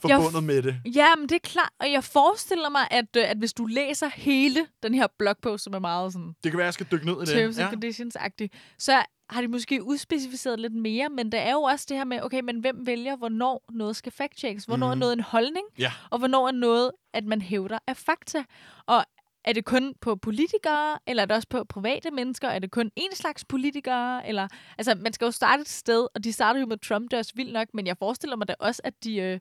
[0.00, 0.76] forbundet med det.
[0.94, 1.70] Ja, men det er klart.
[1.80, 5.74] Og jeg forestiller mig, at, øh, at hvis du læser hele den her blogpost, som
[5.74, 7.28] er meget sådan Det kan være, jeg skal dykke ned i det.
[7.28, 11.86] terms and conditions-agtig, så har de måske udspecificeret lidt mere, men der er jo også
[11.88, 14.66] det her med, okay, men hvem vælger, hvornår noget skal fact-checkes?
[14.66, 14.90] Hvornår mm.
[14.90, 15.66] er noget en holdning?
[15.78, 15.92] Ja.
[16.10, 18.44] Og hvornår er noget, at man hævder af fakta?
[18.86, 19.04] Og
[19.44, 22.48] er det kun på politikere, eller er det også på private mennesker?
[22.48, 24.28] Er det kun en slags politikere?
[24.28, 27.12] Eller, altså, man skal jo starte et sted, og de starter jo med Trump, det
[27.12, 29.40] er også vildt nok, men jeg forestiller mig da også, at de øh,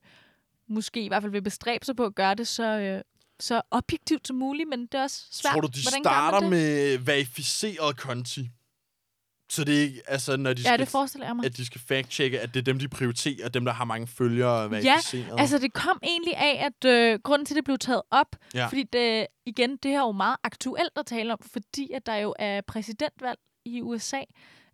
[0.69, 3.01] måske i hvert fald vil bestræbe sig på at gøre det så, øh,
[3.39, 5.53] så objektivt som muligt, men det er også svært.
[5.53, 8.49] Tror du, de Hvordan starter med verificeret konti?
[9.51, 11.45] Så det er ikke, altså, når de Ja, skal, det forestiller jeg mig.
[11.45, 14.71] at de skal fact-checke, at det er dem, de prioriterer, dem, der har mange følgere
[14.71, 15.39] verificeret.
[15.39, 18.67] Altså, det kom egentlig af, at øh, grunden til, at det blev taget op, Ja.
[18.67, 22.15] fordi det, igen, det her er jo meget aktuelt at tale om, fordi at der
[22.15, 24.19] jo er præsidentvalg i USA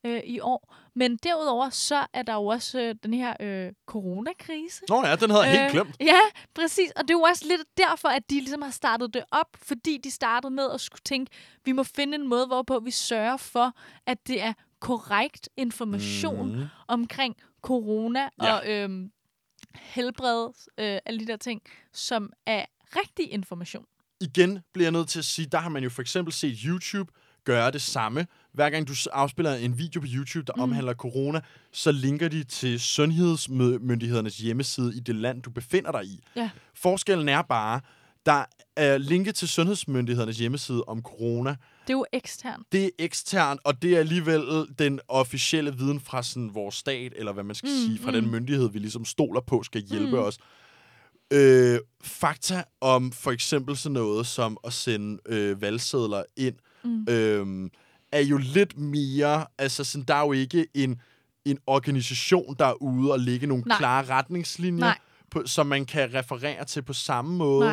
[0.06, 0.76] øh, i år.
[0.96, 4.82] Men derudover, så er der jo også øh, den her øh, coronakrise.
[4.90, 5.96] Nå ja, den havde jeg helt glemt.
[6.00, 6.20] Ja,
[6.56, 6.92] præcis.
[6.96, 9.98] Og det er jo også lidt derfor, at de ligesom har startet det op, fordi
[10.04, 11.32] de startede med at skulle tænke,
[11.66, 13.74] vi må finde en måde, hvorpå vi sørger for,
[14.06, 16.66] at det er korrekt information Mhm.
[16.88, 18.54] omkring corona Ja.
[18.54, 19.12] og øhm,
[19.76, 21.62] helbred, øh, alle de der ting,
[21.94, 22.66] som er
[22.96, 23.86] rigtig information.
[24.22, 27.12] igen bliver jeg nødt til at sige, der har man jo for eksempel set YouTube
[27.46, 28.28] gøre det samme.
[28.54, 30.62] Hver gang du afspiller en video på YouTube, der mm.
[30.62, 36.24] omhandler corona, så linker de til sundhedsmyndighedernes hjemmeside i det land, du befinder dig i.
[36.36, 36.50] Ja.
[36.74, 37.82] Forskellen er bare,
[38.26, 41.50] der er linket til sundhedsmyndighedernes hjemmeside om corona.
[41.50, 42.64] Det er jo eksternt.
[42.72, 47.34] Det er eksternt, og det er alligevel den officielle viden fra sådan vores stat, eller
[47.34, 48.22] hvad man skal mm, sige, fra mm.
[48.22, 50.24] den myndighed, vi ligesom stoler på, skal hjælpe mm.
[50.24, 50.38] os.
[51.34, 56.56] øh, fakta om for eksempel sådan noget som at sende øh, valgsedler ind,
[56.86, 57.06] Mm.
[57.10, 57.70] øh,
[58.12, 59.46] er jo lidt mere...
[59.58, 61.02] Altså, sådan, der er jo ikke en,
[61.46, 63.78] en organisation, der er ude og lægge nogle Nej.
[63.78, 64.98] klare retningslinjer, Nej.
[65.32, 67.66] på, som man kan referere til på samme måde.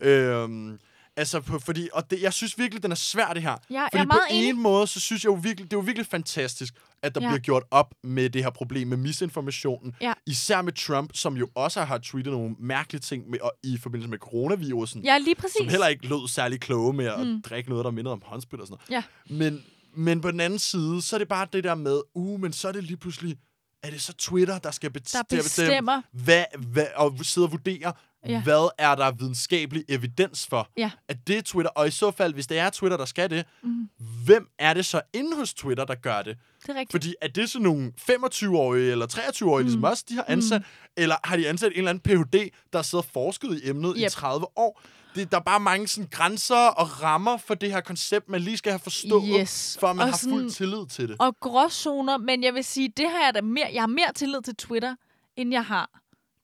[0.00, 0.10] Nej.
[0.10, 0.78] Øhm,
[1.16, 3.56] altså, på, fordi, og det, jeg synes virkelig, den er svær, det her.
[3.70, 4.48] Ja, jeg fordi meget på enig.
[4.48, 7.28] en måde, så synes jeg jo virkelig, det er jo virkelig fantastisk, at der Ja.
[7.28, 9.94] bliver gjort op med det her problem med misinformationen.
[10.00, 10.12] Ja.
[10.26, 14.10] Især med Trump, som jo også har tweetet nogle mærkelige ting med, og, i forbindelse
[14.10, 15.04] med coronavirusen.
[15.04, 15.56] Ja, lige præcis.
[15.58, 17.42] Som heller ikke lød særlig kloge med at Mm.
[17.42, 19.04] drikke noget, der mindede om håndspil og sådan noget.
[19.30, 19.34] Ja.
[19.34, 19.64] Men,
[19.96, 22.68] men på den anden side, så er det bare det der med, uh, men så
[22.68, 23.36] er det lige pludselig,
[23.82, 27.92] er det så Twitter, der skal bet- Der bestemme, hvad, hvad, og sidde og vurdere,
[28.28, 28.42] Ja.
[28.42, 30.90] hvad er der videnskabelig evidens for, Ja.
[31.08, 31.70] at det er Twitter.
[31.70, 33.88] Og i så fald, hvis det er Twitter, der skal det, Mm.
[34.24, 36.36] hvem er det så inde hos Twitter, der gør det?
[36.62, 36.90] Det er rigtigt.
[36.92, 39.66] Fordi er det sådan nogle 25-årige eller 23-årige, mm.
[39.66, 40.60] ligesom os, de har ansat?
[40.60, 40.66] Mm.
[40.96, 44.00] Eller har de ansat en eller anden Ph.D., der sidder forsket i emnet yep.
[44.00, 44.10] i Yep.
[44.10, 44.80] 30 år?
[45.14, 48.56] Det, der er bare mange sådan, grænser og rammer for det her koncept, man lige
[48.56, 49.76] skal have forstået, Yes.
[49.80, 51.16] for at man Og har sådan- fuld tillid til det.
[51.18, 54.42] Og gråzoner, men jeg vil sige, det har jeg da mere, jeg har mere tillid
[54.42, 54.94] til Twitter,
[55.36, 55.90] end jeg har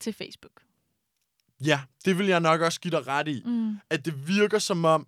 [0.00, 0.52] til Facebook.
[1.66, 3.42] Ja, det vil jeg nok også give dig ret i.
[3.46, 3.77] Mm.
[3.90, 5.07] At det virker som om,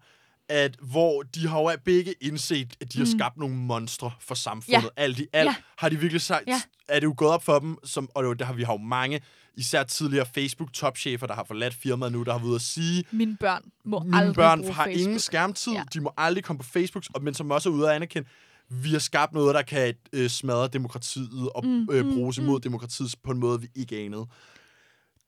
[0.48, 3.18] at hvor de har jo begge indset, at de har Mm.
[3.18, 4.82] skabt nogle monstre for samfundet.
[4.82, 4.88] Ja.
[5.02, 5.54] Alt i alt Ja.
[5.78, 6.60] har de virkelig sagt, Ja.
[6.88, 8.78] er det jo gået op for dem, som, og det, det har vi har jo
[8.78, 9.20] mange,
[9.56, 13.62] især tidligere Facebook-topchefer, der har forladt firmaet nu, der har været at sige, Mine børn
[13.84, 15.00] må mine aldrig børn bruge har Facebook.
[15.06, 15.82] ingen skærmtid, Ja.
[15.94, 18.28] de må aldrig komme på Facebook, og- men som også er ude at anerkende,
[18.70, 22.38] vi har skabt noget, der kan øh, smadre demokratiet og Mm, mm, øh, mm, bruges
[22.38, 22.44] mm.
[22.44, 24.26] imod demokratiet på en måde, vi ikke anede.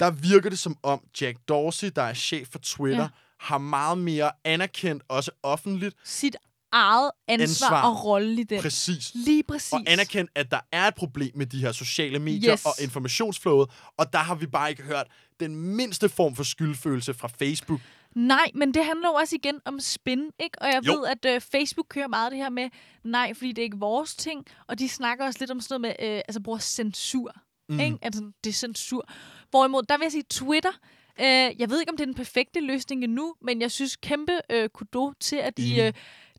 [0.01, 3.09] Der virker det som om Jack Dorsey, der er chef for Twitter, Ja.
[3.41, 6.37] har meget mere anerkendt, også offentligt, Sit
[6.73, 7.83] eget ansvar, Ansvar.
[7.91, 8.63] og rolle i den.
[8.63, 9.13] præcis.
[9.15, 9.73] Lige præcis.
[9.73, 12.65] Og anerkendt, at der er et problem med de her sociale medier Yes.
[12.67, 15.07] og informationsflowet, og der har vi bare ikke hørt
[15.41, 17.81] den mindste form for skyldfølelse fra Facebook.
[18.15, 20.59] Nej, men det handler jo også igen om spin, ikke?
[20.63, 20.93] Og jeg Jo.
[20.93, 22.69] ved, at øh, Facebook kører meget det her med,
[23.05, 25.97] nej, fordi det er ikke vores ting, og de snakker også lidt om sådan noget
[26.01, 27.33] med, øh, altså bruger censur,
[27.69, 27.81] mm.
[27.81, 27.99] ikke?
[28.03, 29.09] Altså, det er censur.
[29.57, 30.73] Hvorimod, der vil jeg sige, Twitter,
[31.21, 34.33] øh, jeg ved ikke, om det er den perfekte løsning endnu, men jeg synes kæmpe
[34.51, 35.73] øh, kudo til, at de...
[35.73, 35.83] Enig.
[35.83, 35.93] Øh,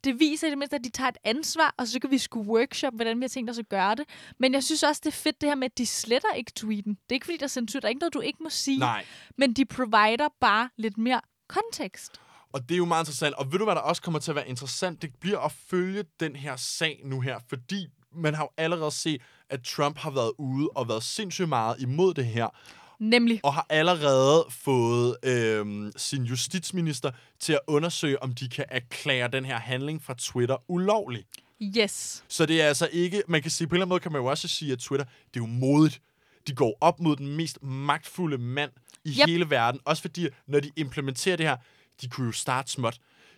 [0.03, 2.49] det viser i det mindste, at de tager et ansvar, og så kan vi skulle
[2.49, 4.05] workshop, hvordan vi har tænkt os at gøre det.
[4.39, 6.93] Men jeg synes også, det er fedt det her med, at de sletter ikke tweeten.
[6.93, 7.79] Det er ikke, fordi der er censur.
[7.79, 8.79] Der er ikke noget, du ikke må sige.
[8.79, 9.05] Nej.
[9.37, 12.11] Men de provider bare lidt mere kontekst.
[12.53, 13.35] Og det er jo meget interessant.
[13.35, 15.01] Og ved du, hvad der også kommer til at være interessant?
[15.01, 19.21] Det bliver at følge den her sag nu her, fordi man har jo allerede set,
[19.49, 22.47] at Trump har været ude og været sindssygt meget imod det her,
[22.99, 23.39] Nemlig.
[23.43, 29.45] og har allerede fået øhm, sin justitsminister til at undersøge, om de kan erklære den
[29.45, 31.23] her handling fra Twitter ulovlig.
[31.77, 32.23] Yes.
[32.27, 33.23] Så det er altså ikke...
[33.27, 35.05] Man kan sige, på en eller anden måde kan man jo også sige, at Twitter,
[35.05, 36.01] det er jo modigt.
[36.47, 38.71] De går op mod den mest magtfulde mand
[39.05, 39.25] i yep.
[39.27, 39.79] hele verden.
[39.85, 41.57] Også fordi, når de implementerer det her,
[42.01, 42.97] de kunne jo starte småt.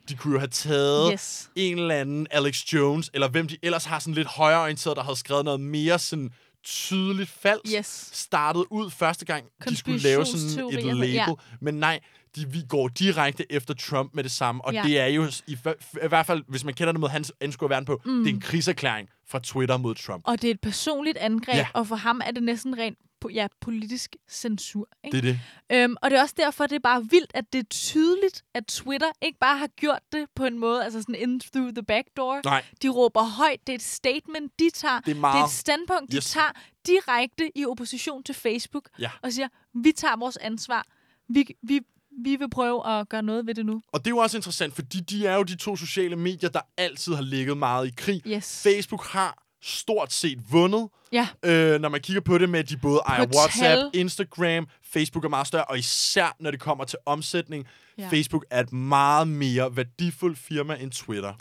[0.09, 1.49] De kunne jo have taget Yes.
[1.55, 5.15] en eller anden Alex Jones, eller hvem de ellers har sådan lidt højreorienteret, der havde
[5.19, 6.31] skrevet noget mere sådan
[6.63, 7.73] tydeligt falsk.
[7.77, 8.09] Yes.
[8.13, 11.09] Startet ud første gang, de skulle lave sådan et label.
[11.11, 11.25] ja.
[11.61, 11.99] Men nej,
[12.35, 14.65] de, vi går direkte efter Trump med det samme.
[14.65, 14.83] Og Ja.
[14.83, 15.57] det er jo, i,
[16.03, 18.23] i hvert fald, hvis man kender det mod hans anskuer verden på, mm.
[18.23, 20.23] det er en krigserklæring fra Twitter mod Trump.
[20.27, 21.67] Og det er et personligt angreb, Ja.
[21.73, 24.87] og for ham er det næsten rent po- ja, politisk censur.
[25.03, 25.21] Ikke?
[25.21, 25.83] Det er det.
[25.83, 28.65] Øhm, og det er også derfor, det er bare vildt, at det er tydeligt, at
[28.67, 32.07] Twitter ikke bare har gjort det på en måde, altså sådan in through the back
[32.17, 32.41] door.
[32.45, 34.99] Nej, De råber højt, det er et statement, de tager.
[34.99, 35.43] det er Det er meget...
[35.45, 36.31] et standpunkt, de Yes.
[36.31, 36.51] tager
[36.87, 39.09] direkte i opposition til Facebook, Ja.
[39.23, 39.47] og siger,
[39.83, 40.85] vi tager vores ansvar.
[41.29, 41.79] Vi, vi,
[42.23, 43.81] vi vil prøve at gøre noget ved det nu.
[43.87, 46.61] Og det er jo også interessant, fordi de er jo de to sociale medier, der
[46.77, 48.21] altid har ligget meget i krig.
[48.27, 48.63] Yes.
[48.63, 52.77] Facebook har stort set vundet, Ja, øh, når man kigger på det med, at de
[52.77, 53.35] både ejer tal.
[53.35, 57.67] WhatsApp, Instagram, Facebook er meget større, og især når det kommer til omsætning,
[57.97, 58.07] ja.
[58.09, 61.33] Facebook er et meget mere værdifuldt firma end Twitter.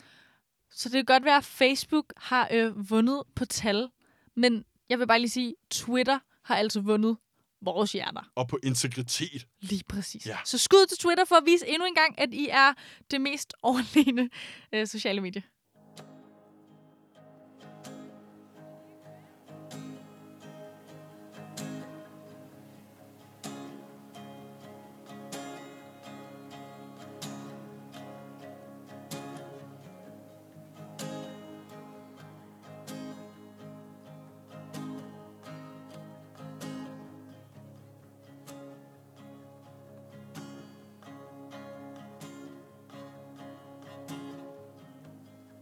[0.70, 3.88] så det kan godt være, at Facebook har øh, vundet på tal,
[4.37, 7.16] men jeg vil bare lige sige, Twitter har altså vundet
[7.62, 8.31] vores hjerter.
[8.35, 9.46] Og på integritet.
[9.61, 10.26] Lige præcis.
[10.26, 10.37] Ja.
[10.44, 12.72] Så skud til Twitter for at vise endnu en gang, at I er
[13.11, 14.28] det mest overlegne
[14.72, 15.42] øh, sociale medie.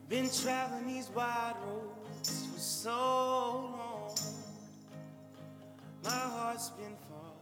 [0.08, 4.14] Been traveling these wide roads for so long.
[6.04, 7.34] My heart's been far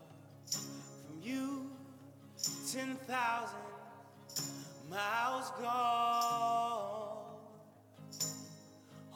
[1.07, 1.71] from you.
[2.73, 2.97] 10,000
[4.91, 7.15] miles gone.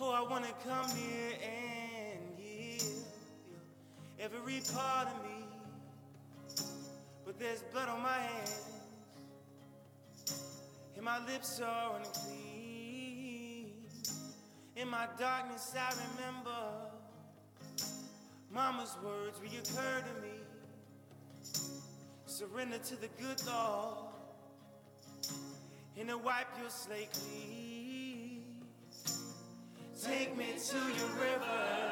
[0.00, 2.84] Oh, I want to come here and give
[4.20, 5.46] every part of me.
[7.24, 8.62] But there's blood on my hands,
[10.94, 12.47] and my lips are unclean.
[14.80, 16.52] In my darkness, I remember
[18.48, 20.38] Mama's words reoccur to me.
[22.26, 24.14] Surrender to the good Lord,
[25.98, 28.44] and to wipe your slate clean.
[30.00, 31.88] Take me to your river.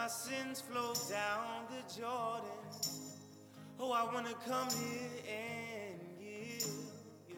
[0.00, 2.48] My sins flow down the Jordan.
[3.78, 6.66] Oh, I wanna come here and give
[7.28, 7.36] you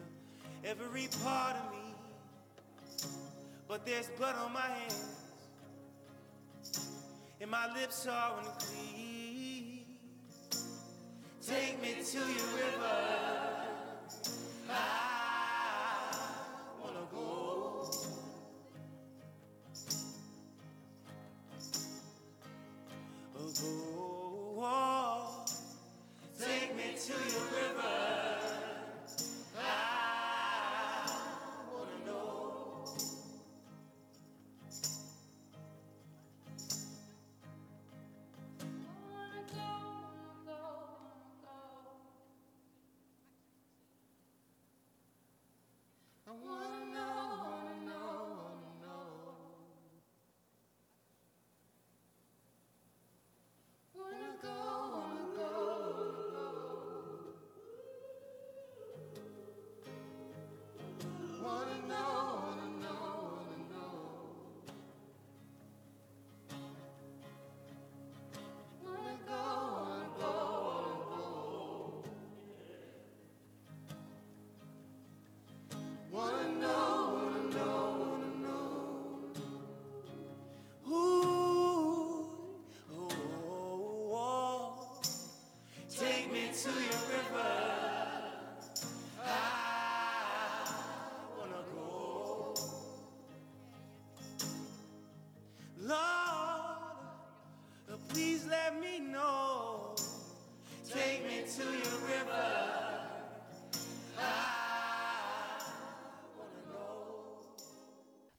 [0.63, 3.09] every part of me.
[3.67, 5.09] But there's blood on my hands,
[7.41, 9.83] and my lips are unclean.
[11.45, 13.62] Take me to your river.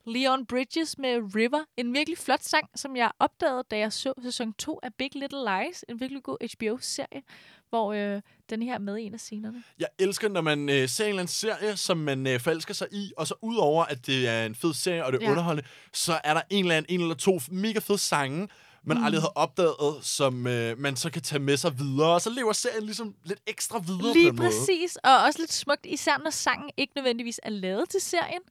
[0.07, 1.63] Leon Bridges med River.
[1.77, 5.39] En virkelig flot sang, som jeg opdagede, da jeg så sæson 2 af Big Little
[5.39, 5.85] Lies.
[5.89, 7.21] En virkelig god HBO-serie,
[7.69, 9.63] hvor øh, den her er med i en af scenerne.
[9.79, 12.87] Jeg elsker, når man øh, ser en eller anden serie, som man øh, forelsker sig
[12.91, 15.31] i, og så udover, at det er en fed serie, og det er Ja.
[15.31, 18.47] underholdende, så er der en eller anden, en eller to mega fede sange,
[18.85, 19.03] man mm.
[19.03, 22.53] aldrig havde opdaget, som øh, man så kan tage med sig videre, og så lever
[22.53, 24.49] serien ligesom lidt ekstra videre Lige på den måde.
[24.49, 28.41] præcis, og også lidt smukt, især når sangen ikke nødvendigvis er lavet til serien,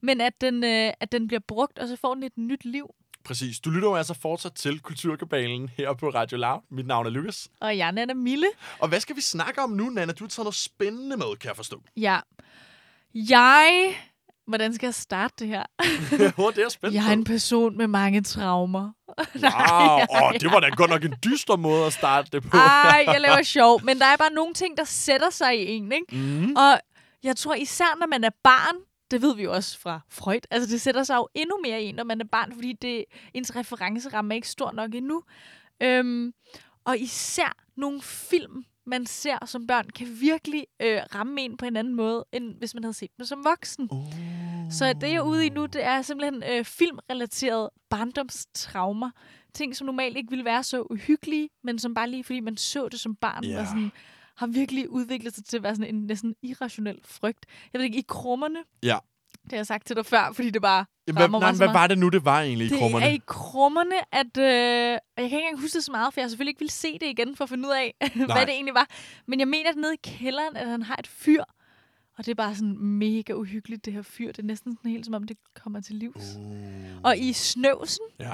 [0.00, 2.86] men at den, øh, at den bliver brugt, og så får den et nyt liv.
[3.24, 3.60] Præcis.
[3.60, 6.60] Du lytter jo altså fortsat til Kulturkabalen her på Radio Loud.
[6.70, 7.48] Mit navn er Lukas.
[7.60, 8.46] Og jeg er Nana Mille.
[8.78, 10.12] Og hvad skal vi snakke om nu, Nana?
[10.12, 11.82] Du har taget noget spændende med, kan jeg forstå.
[11.96, 12.20] Ja.
[13.14, 13.94] Jeg...
[14.46, 15.62] Hvordan skal jeg starte det her?
[16.34, 17.02] Hvor det er spændende.
[17.02, 18.90] Jeg er en person med mange traumer.
[19.42, 22.56] Wow, oh, det var da godt nok en dyster måde at starte det på.
[22.56, 23.80] Ej, jeg laver sjov.
[23.84, 26.06] Men der er bare nogle ting, der sætter sig i en, ikke?
[26.16, 26.56] Mm.
[26.56, 26.80] Og
[27.22, 28.74] jeg tror især, når man er barn,
[29.10, 31.86] det ved vi jo også fra Freud, altså det sætter sig jo endnu mere i
[31.86, 35.22] en, når man er barn, fordi det, ens referenceramme er ikke stor nok endnu.
[35.82, 36.32] Øhm,
[36.84, 41.76] og især nogle film, man ser som børn, kan virkelig øh, ramme en på en
[41.76, 43.88] anden måde, end hvis man havde set dem som voksen.
[43.90, 44.12] Uh.
[44.70, 49.10] Så det, jeg er ude i nu, det er simpelthen øh, filmrelaterede barndomstraumer.
[49.54, 52.88] Ting, som normalt ikke ville være så uhyggelige, men som bare lige fordi man så
[52.88, 53.56] det som barn, Ja.
[53.56, 53.92] var sådan,
[54.36, 57.46] har virkelig udviklet sig til at være sådan en næsten irrationel frygt.
[57.72, 58.98] Jeg ved ikke, i krummerne, Ja.
[59.44, 61.86] Det har jeg sagt til dig før, fordi det bare Jamen, hvad, nej, hvad var
[61.86, 63.06] det nu, det var egentlig i Det krummerne?
[63.06, 64.36] er i krummerne, at...
[64.38, 66.92] Øh, jeg kan ikke engang huske det så meget, for jeg selvfølgelig ikke ville se
[66.92, 68.88] det igen, for at finde ud af, hvad det egentlig var.
[69.26, 71.42] Men jeg mener, at nede i kælderen, at han har et fyr,
[72.18, 74.26] Og det er bare sådan mega uhyggeligt, det her fyr.
[74.26, 76.36] Det er næsten sådan helt, som om det kommer til livs.
[76.38, 77.00] Uh.
[77.02, 78.32] Og i Snøvsen, Ja.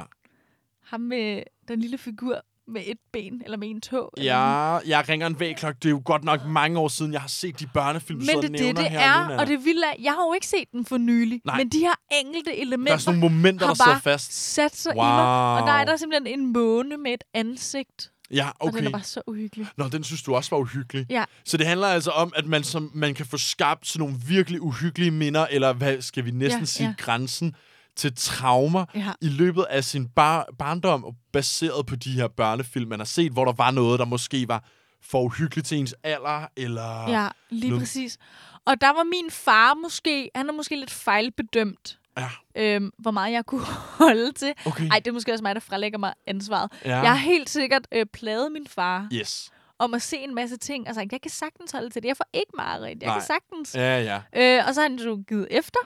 [0.84, 2.40] ham med den lille figur
[2.70, 4.12] med et ben, eller med en tog.
[4.16, 5.78] eller Ja, jeg ringer en vægklokke.
[5.82, 8.26] Det er jo godt nok mange år siden, jeg har set de børnefilm, du Men
[8.26, 10.72] sidder det det, det er, nu, og det vilde er, jeg har jo ikke set
[10.72, 11.56] den for nylig, Nej.
[11.56, 11.94] men de her
[12.24, 14.32] enkelte Der elementer er sådan nogle momenter, har der bare fast.
[14.54, 15.04] sat sig Wow.
[15.04, 15.60] i mig.
[15.60, 18.86] Og der er der simpelthen en måne med et ansigt, Ja, og den okay.
[18.86, 19.66] er bare så uhyggelig.
[19.76, 21.06] Nå, den synes du også var uhyggelig.
[21.10, 21.24] Ja.
[21.44, 24.60] Så det handler altså om, at man, som, man kan få skabt sådan nogle virkelig
[24.62, 26.94] uhyggelige minder, eller hvad skal vi næsten Ja, sige, ja.
[26.98, 27.54] grænsen
[27.96, 29.12] til traumer Ja.
[29.20, 33.44] i løbet af sin bar- barndom, baseret på de her børnefilm, man har set, hvor
[33.44, 34.64] der var noget, der måske var
[35.02, 37.10] for uhyggeligt til ens alder, eller...
[37.10, 38.18] Ja, lige noget- præcis.
[38.66, 42.28] Og der var min far måske, han er måske lidt fejlbedømt, ja.
[42.56, 43.64] øhm, hvor meget jeg kunne
[44.04, 44.52] holde til.
[44.66, 44.88] Okay.
[44.90, 46.72] Ej, det er måske også mig, der frelægger mig ansvaret.
[46.84, 46.98] ja.
[46.98, 49.50] Jeg har helt sikkert øh, plaget min far Yes.
[49.78, 52.08] om at se en masse ting, og sagt, jeg kan sagtens holde til det.
[52.08, 53.18] Jeg får ikke meget Jeg Nej.
[53.18, 53.74] kan sagtens.
[53.74, 54.02] Ja,
[54.34, 54.58] ja.
[54.58, 55.78] Øh, og så har han jo givet efter,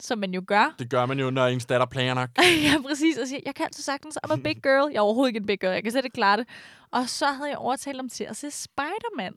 [0.00, 0.74] som man jo gør.
[0.78, 2.30] Det gør man jo, når ens datter planer nok.
[2.64, 3.18] ja, præcis.
[3.18, 4.90] Og siger, jeg kan altså sagtens, I'm a big girl.
[4.92, 5.72] Jeg er overhovedet ikke en big girl.
[5.72, 6.46] Jeg kan slet ikke klare det.
[6.90, 9.32] Og så havde jeg overtalt ham til at se Spider-Man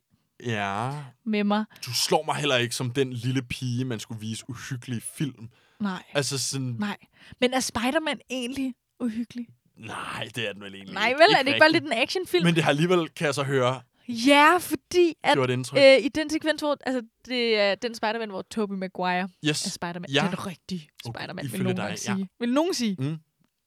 [0.45, 0.91] Ja.
[1.26, 1.66] med mig.
[1.86, 5.49] Du slår mig heller ikke som den lille pige, man skulle vise uhyggelige film.
[5.80, 6.76] Nej, Altså sådan...
[6.80, 6.97] nej.
[7.41, 9.47] Men er Spider-Man egentlig uhyggelig?
[9.78, 11.36] Nej, det er den vel egentlig Nej, vel?
[11.36, 12.45] er det ikke bare lidt en actionfilm?
[12.45, 15.38] Men det har alligevel, kan jeg så høre, Ja, fordi at
[15.78, 19.66] øh, i den sekvens, hvor altså, det er den Spider-Man, hvor Tobey Maguire yes.
[19.66, 20.10] er Spider-Man.
[20.10, 20.28] Ja.
[20.32, 21.95] Den rigtige Okay, Spider-Man, vil ifølge nogen dig, nok ja.
[21.95, 22.30] sige.
[22.39, 22.95] Vil nogen sige?
[22.99, 23.18] Mm.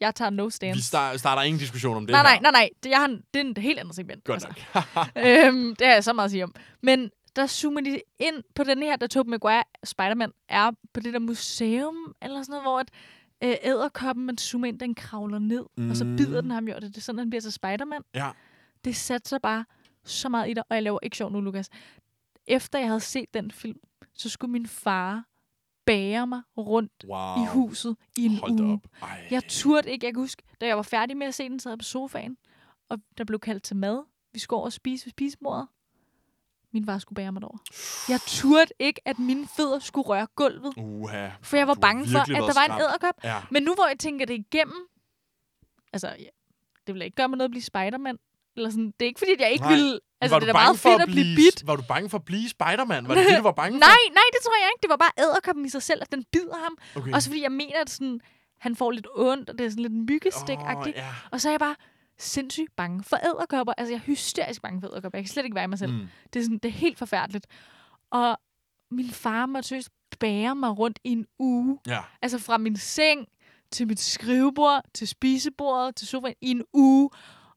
[0.00, 0.82] Jeg tager no Vi stance.
[0.82, 2.68] star- starter ingen diskussion om det Nej, nej, nej, nej.
[2.82, 4.24] Det, jeg har, det er et helt andet segment.
[4.24, 4.62] Godt altså.
[4.74, 5.08] nok.
[5.26, 6.54] øhm, det har jeg så meget at sige om.
[6.82, 11.12] Men der zoomer de ind på den her, der Tobey Maguire, Spider-Man, er på det
[11.12, 12.88] der museum, eller sådan noget, hvor at,
[13.44, 15.90] øh, æderkoppen, man zoomer ind, den kravler ned, mm.
[15.90, 18.02] og så bider den ham jo, det er sådan, han bliver til Spider-Man.
[18.14, 18.30] ja.
[18.84, 19.64] Det satte sig bare
[20.06, 21.68] så meget i dig, og jeg laver ikke sjov nu, Lukas.
[22.46, 23.78] Efter jeg havde set den film,
[24.14, 25.24] så skulle min far
[25.86, 27.36] bære mig rundt Wow.
[27.42, 28.72] i huset i en Hold uge.
[28.72, 28.80] op.
[29.02, 29.26] Ej.
[29.30, 30.06] Jeg turde ikke.
[30.06, 32.36] Jeg kan huske, da jeg var færdig med at se den, sad jeg på sofaen,
[32.88, 34.02] og der blev kaldt til mad.
[34.32, 35.68] Vi skulle over og spise ved spisebordet.
[36.72, 37.58] Min far skulle bære mig derover.
[38.08, 41.28] Jeg turde ikke, at mine fødder skulle røre gulvet, Uha.
[41.42, 43.14] for jeg var bange for, at der var en æderkop.
[43.24, 43.42] Ja.
[43.50, 44.88] Men nu hvor jeg tænker det igennem,
[45.92, 46.28] altså, ja,
[46.86, 48.18] det ville ikke gøre mig noget at blive Spider-Man.
[48.56, 49.74] Eller sådan, det er ikke fordi, at jeg ikke Nej.
[49.74, 50.00] ville...
[50.20, 51.66] Altså, var det er meget fedt at blive bidt.
[51.66, 53.08] Var du bange for at blive Spider-Man?
[53.08, 53.80] Var det det, du var bange for?
[53.80, 54.82] Nej, nej, det tror jeg ikke.
[54.82, 56.78] Det var bare æderkoppen i sig selv, at den bider ham.
[56.96, 57.12] Okay.
[57.12, 58.20] Også fordi jeg mener, at sådan,
[58.58, 61.14] han får lidt ondt, og det er sådan lidt myggestik Åh, ja.
[61.30, 61.76] Og så er jeg bare
[62.18, 63.72] sindssygt bange for æderkopper.
[63.78, 65.18] Altså, jeg er hysterisk bange for æderkopper.
[65.18, 65.92] Jeg kan slet ikke være i mig selv.
[65.92, 66.08] Mm.
[66.32, 67.46] Det, er sådan, det er helt forfærdeligt.
[68.10, 68.38] Og
[68.90, 69.90] min far måtte seriøst
[70.20, 71.78] bære mig rundt i en uge.
[71.86, 72.00] Ja.
[72.22, 73.26] Altså fra min seng
[73.70, 77.10] til mit skrivebord, til spisebordet, til sofaen i en uge.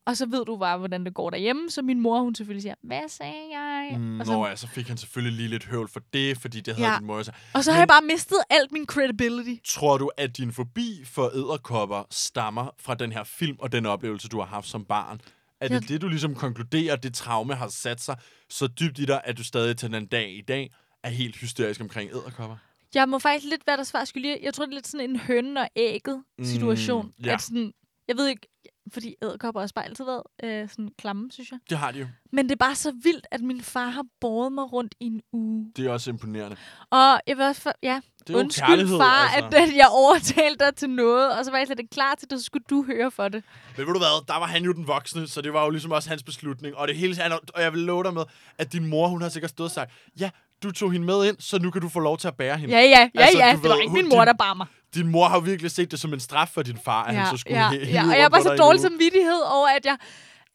[0.05, 1.69] Og så ved du bare, hvordan det går derhjemme.
[1.71, 3.93] Så min mor, hun selvfølgelig siger, hvad sagde jeg?
[3.97, 6.61] Mm, og, så, Nå ja, så fik han selvfølgelig lige lidt høvl for det, fordi
[6.61, 6.97] det havde Ja.
[6.97, 7.37] din mor sagt.
[7.53, 9.55] og så har Men- jeg bare mistet alt min credibility.
[9.65, 14.27] Tror du, at din fobi for æderkopper stammer fra den her film og den oplevelse,
[14.27, 15.21] du har haft som barn?
[15.61, 18.17] Er det Jeg- det, du ligesom konkluderer, det traume har sat sig
[18.49, 20.71] så dybt i dig, at du stadig til den dag i dag
[21.03, 22.55] er helt hysterisk omkring æderkopper?
[22.95, 24.37] Jeg må faktisk lidt være der svar skyldig.
[24.43, 27.05] Jeg tror, det er lidt sådan en hønnen og ægget situation.
[27.05, 27.33] Mm, ja.
[27.33, 27.73] At sådan,
[28.07, 28.47] jeg ved ikke,
[28.93, 31.59] fordi æderkopper også bare altid været øh, sådan klamme, synes jeg.
[31.69, 32.07] Det har de jo.
[32.31, 35.21] Men det er bare så vildt, at min far har båret mig rundt i en
[35.33, 35.71] uge.
[35.75, 36.57] Det er også imponerende.
[36.89, 39.57] Og jeg vil også, for, ja, Det er undskyld far, altså.
[39.59, 42.29] at, at jeg overtalte dig til noget, og så var jeg slet ikke klar til
[42.29, 43.43] det, så skulle du høre for det.
[43.77, 45.91] Men ved du hvad, der var han jo den voksne, så det var jo ligesom
[45.91, 46.75] også hans beslutning.
[46.75, 48.23] Og det hele, han- og jeg vil love dig med,
[48.57, 50.29] at din mor, hun har sikkert stået og sagt, ja,
[50.63, 52.75] du tog hende med ind, så nu kan du få lov til at bære hende.
[52.75, 53.51] Ja, ja, ja, Altså, ja.
[53.55, 54.67] du Det var ved, ikke min mor, der bar mig.
[54.93, 57.31] Din mor har virkelig set det som en straf for din far, at Ja, han
[57.31, 58.03] så skulle ja, ja.
[58.09, 59.97] Og jeg var så dårlig samvittighed over, at jeg,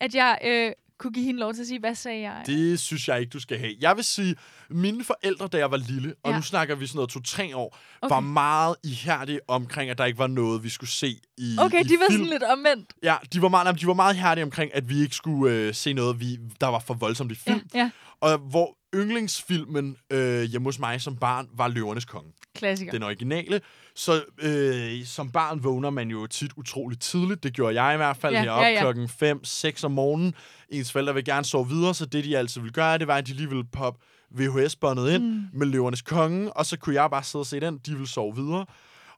[0.01, 2.43] at jeg øh, kunne give hende lov til at sige, hvad sagde jeg?
[2.47, 3.73] Det synes jeg ikke, du skal have.
[3.81, 4.37] Jeg vil sige,
[4.71, 6.37] mine forældre, da jeg var lille, og Ja.
[6.37, 8.15] nu snakker vi sådan noget to-tre år, Okay.
[8.15, 11.83] var meget ihærdige omkring, at der ikke var noget, vi skulle se i Okay, i
[11.83, 12.19] de var film.
[12.25, 12.91] sådan lidt omvendt.
[13.03, 15.93] Ja, de var meget, de var meget ihærdige omkring, at vi ikke skulle øh, se
[15.93, 17.67] noget, vi, der var for voldsomt i Ja, film.
[17.75, 17.91] ja.
[18.21, 22.33] Og hvor yndlingsfilmen øh, hjemme hos mig som barn var Løvernes Konge.
[22.55, 22.93] Klassiker.
[22.93, 23.61] Den originale.
[23.95, 27.43] Så øh, som barn vågner man jo tit utroligt tidligt.
[27.43, 28.81] Det gjorde jeg i hvert fald Ja, heroppe ja, ja.
[28.81, 29.09] klokken
[29.45, 30.35] 5-6 om morgenen.
[30.71, 33.27] Ens forældre vil gerne sove videre, så det de altid ville gøre, det var, at
[33.27, 35.45] de lige ville poppe VHS-båndet ind mm.
[35.53, 37.79] med Løvernes Konge, og så kunne jeg bare sidde og se den.
[37.87, 38.67] De ville sove videre.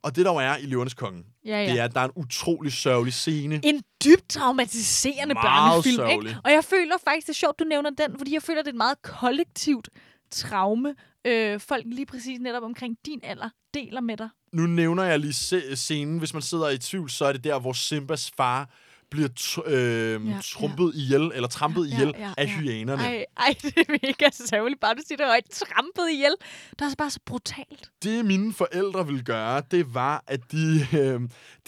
[0.06, 1.72] Og det, der jo er i Løvernes Konge, Ja, ja.
[1.72, 3.60] det er, at der er en utrolig sørgelig scene.
[3.64, 6.28] En dybt traumatiserende Meget børnefilm, sørgelig.
[6.30, 6.40] ikke?
[6.44, 8.72] Og jeg føler faktisk, det er sjovt, du nævner den, fordi jeg føler, det er
[8.72, 9.88] et meget kollektivt
[10.30, 10.94] traume,
[11.24, 14.28] øh, folk lige præcis netop omkring din alder deler med dig.
[14.52, 15.32] Nu nævner jeg lige
[15.76, 16.18] scenen.
[16.18, 18.70] Hvis man sidder i tvivl, så er det der, hvor Simbas far
[19.10, 21.00] bliver tr- øh, Ja, ja, trumpet ja.
[21.00, 22.50] ihjel, eller trampet Ja, ihjel ja, af ja.
[22.50, 23.02] hyænerne.
[23.02, 24.80] Ej, ej, det er mega sørgeligt.
[24.80, 25.44] Bare du siger det højt.
[25.50, 26.34] Trampet ihjel.
[26.70, 27.90] Det er også bare så brutalt.
[28.02, 31.18] Det mine forældre ville gøre, det var, at de, øh, de Ja,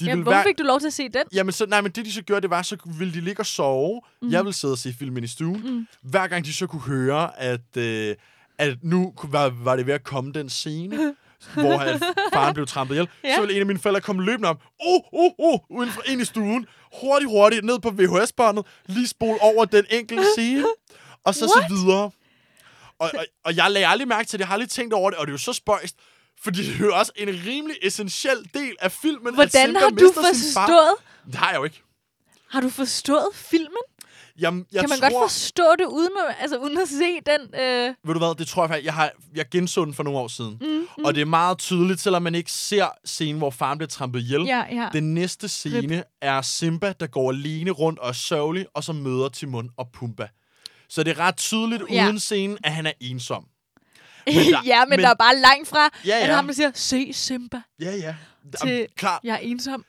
[0.00, 0.44] ville hvorfor være...
[0.44, 1.22] fik du lov til at se den?
[1.34, 3.46] Jamen, så, nej, men det de så gjorde, det var, så ville de ligge og
[3.46, 4.00] sove.
[4.22, 4.30] Mm.
[4.30, 5.62] Jeg ville sidde og se filmen i stuen.
[5.64, 5.86] Mm.
[6.02, 8.14] Hver gang de så kunne høre, at, øh,
[8.58, 11.14] at nu var, var det ved at komme den scene,
[11.54, 12.00] hvor han,
[12.32, 13.34] faren blev trampet ihjel, Ja.
[13.34, 16.20] så ville en af mine forældre komme løbende om, oh, oh, oh, uden for, ind
[16.20, 16.66] i stuen,
[17.00, 20.64] hurtigt, hurtigt, ned på VHS-båndet, lige spole over den enkelte scene,
[21.24, 21.68] og så What?
[21.70, 22.10] så videre.
[22.98, 25.18] Og, og, og jeg lagde aldrig mærke til det, jeg har aldrig tænkt over det,
[25.18, 25.96] og det er jo så spøjst,
[26.42, 29.88] fordi det er jo også en rimelig essentiel del af filmen, at Hvordan Simba har
[29.90, 30.94] du forstået?
[31.26, 31.82] Det har jeg jo ikke.
[32.50, 33.82] Har du forstået filmen?
[34.40, 37.60] Jamen, jeg kan man tror, godt forstå det uden at, altså, uden at se den?
[37.60, 37.94] Øh...
[38.04, 40.28] Ved du hvad, det tror jeg faktisk, jeg har jeg genså den for nogle år
[40.28, 40.58] siden.
[40.60, 40.66] Mm,
[40.98, 41.04] mm.
[41.04, 44.42] Og det er meget tydeligt, selvom man ikke ser scenen, hvor faren bliver trampet ihjel.
[44.46, 44.88] Ja, ja.
[44.92, 49.28] Den næste scene er Simba, der går alene rundt og er sørgelig, og så møder
[49.28, 50.28] Timon og Pumba.
[50.88, 52.04] Så det er ret tydeligt Ja.
[52.06, 53.44] uden scenen, at han er ensom.
[54.26, 56.34] Men der- ja, men, men- der er bare langt fra, Ja, at ja.
[56.34, 58.14] ham der siger, se Simba, Ja, ja.
[58.60, 59.20] til Jamen, klar.
[59.24, 59.84] jeg er ensom.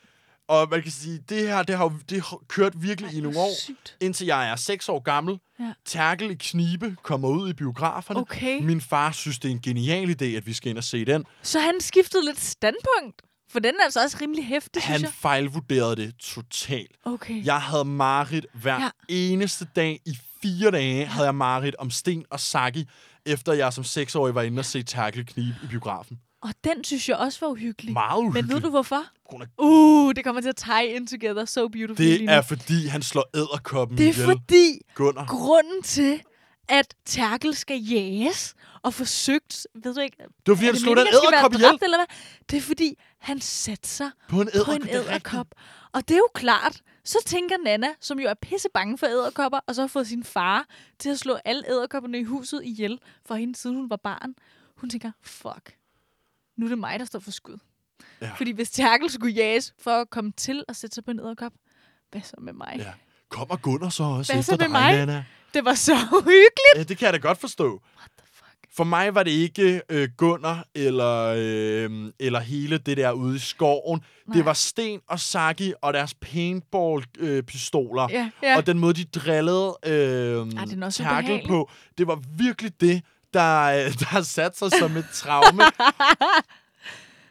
[0.49, 3.51] Og man kan sige, det her, det har det har kørt virkelig i nogle år,
[3.63, 3.97] Sygt.
[4.01, 5.39] indtil jeg er 6 år gammel.
[5.59, 5.73] Ja.
[5.85, 8.19] Terkel i knibe kommer ud i biograferne.
[8.19, 8.61] Okay.
[8.61, 11.25] Min far synes, det er en genial idé, at vi skal ind og se den.
[11.41, 13.21] Så han skiftede lidt standpunkt.
[13.51, 15.13] For den er altså også rimelig hæftig, Han synes jeg.
[15.13, 16.91] fejlvurderede det totalt.
[17.05, 17.45] Okay.
[17.45, 18.83] Jeg havde Marit hver Ja.
[18.83, 18.89] ja.
[19.09, 22.85] eneste dag i fire dage, havde jeg Marit om Sten og Saki,
[23.25, 26.19] efter jeg som seksårig var inde og se Terkel knibe i biografen.
[26.41, 27.93] Og den synes jeg også var uhyggelig.
[27.93, 28.53] Meget Men uhyggeligt.
[28.55, 28.95] ved du hvorfor?
[28.95, 32.05] Af- Uh, det kommer til at tie in together so beautiful.
[32.05, 34.25] lige Det er fordi, han slår æderkoppen det er ihjel.
[34.25, 35.25] fordi, Gunnar.
[35.25, 36.21] grunden til,
[36.69, 40.95] at Terkel skal jages og forsøgt, ved du ikke, Det var fordi, er han slog
[40.97, 42.05] den æderkop ihjel dræbt, eller hvad?
[42.49, 44.75] Det er fordi, han sætter sig på en på æderkop.
[44.75, 45.09] en er rigtigt.
[45.09, 45.47] æderkop.
[45.93, 49.59] Og det er jo klart, så tænker Nana, som jo er pisse bange for æderkopper,
[49.67, 50.65] og så har fået sin far
[50.99, 54.33] til at slå alle æderkopperne i huset ihjel for hende, siden hun var barn.
[54.77, 55.75] Hun tænker, fuck,
[56.59, 57.57] nu er det mig, der står for skud.
[58.21, 58.31] Ja.
[58.37, 61.51] Fordi hvis Terkel skulle jages for at komme til at sætte sig på en æderkop,
[62.11, 62.75] hvad så med mig?
[62.77, 62.91] Ja.
[63.29, 64.91] Kommer Gunnar så også Hvad efter så med dig, mig?
[65.05, 65.25] Nana?
[65.53, 66.75] Det var så uhyggeligt.
[66.75, 67.81] Ja, det kan jeg da godt forstå.
[67.97, 68.75] What the fuck?
[68.75, 73.39] For mig var det ikke øh, Gunnar eller, øh, eller hele det der ude i
[73.39, 74.03] skoven.
[74.27, 74.35] Nej.
[74.37, 78.07] Det var Sten og Saki og deres paintball-pistoler.
[78.11, 78.57] Ja, ja.
[78.57, 81.47] Og den måde, de drillede øh, Terkel ubehagelig.
[81.47, 83.03] på, det var virkelig det,
[83.33, 85.63] der, øh, der har sat sig som et traume.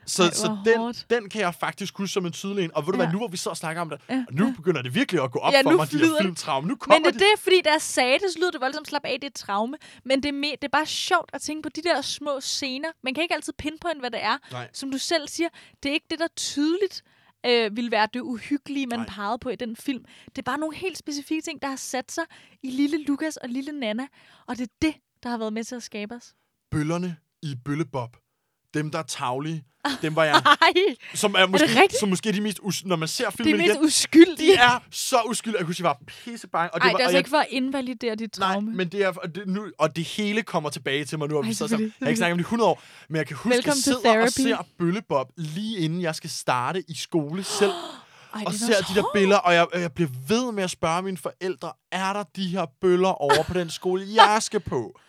[0.07, 1.07] Så, Ej, så den, hårdt.
[1.11, 2.71] den kan jeg faktisk huske som en tydelig en.
[2.75, 3.05] Og ved du Ja.
[3.05, 5.23] hvad, nu hvor vi så og snakker om det, Ja, og nu begynder det virkelig
[5.23, 6.69] at gå op Ja, for mig, de her filmtraume.
[6.69, 7.19] Nu kommer Men det, de.
[7.19, 9.35] det er fordi, der sagde det, så lyder det voldsomt slap af, det er et
[9.35, 9.77] traume.
[10.05, 12.89] Men det er, me- det er bare sjovt at tænke på de der små scener.
[13.05, 14.39] Man kan ikke altid pinpointe, hvad det er.
[14.53, 14.69] Nej.
[14.73, 15.49] Som du selv siger,
[15.83, 17.03] det er ikke det, der tydeligt
[17.47, 19.09] øh, vil være det uhyggelige, man Nej.
[19.09, 20.05] pegede på i den film.
[20.27, 22.25] Det er bare nogle helt specifikke ting, der har sat sig
[22.63, 24.07] i lille Lukas og lille Nana.
[24.47, 26.35] Og det er det, der har været med til at skabe os.
[26.71, 28.17] Bøllerne i Bøllebob.
[28.75, 29.65] Dem, der er tavlige.
[30.03, 30.35] Dem var jeg...
[30.63, 30.73] Ej,
[31.15, 32.01] Som er, måske, rigtigt?
[32.01, 32.59] som måske er de mest...
[32.63, 34.53] Us- når man ser det filmen er mest igen, uskyldige.
[34.53, 35.59] de er så uskyldige.
[35.59, 36.75] Jeg kunne sige, jeg var pissebange.
[36.75, 38.73] Og Ej, var, det er og altså jeg, ikke for at invalidere dit Nej, traume.
[38.75, 41.43] men det er, og det, nu, og det hele kommer tilbage til mig nu.
[41.43, 43.27] Vi Ej, så selvfølgelig, Jeg har ikke snakket om det i 100 år, men jeg
[43.27, 46.95] kan huske, Welcome at jeg sidder og ser Bøllebob lige inden jeg skal starte i
[46.95, 47.71] skole selv.
[48.35, 50.71] Ej, og det er ser de der billeder, og jeg, jeg bliver ved med at
[50.71, 55.01] spørge mine forældre, er der de her bøller over på den skole, jeg skal på?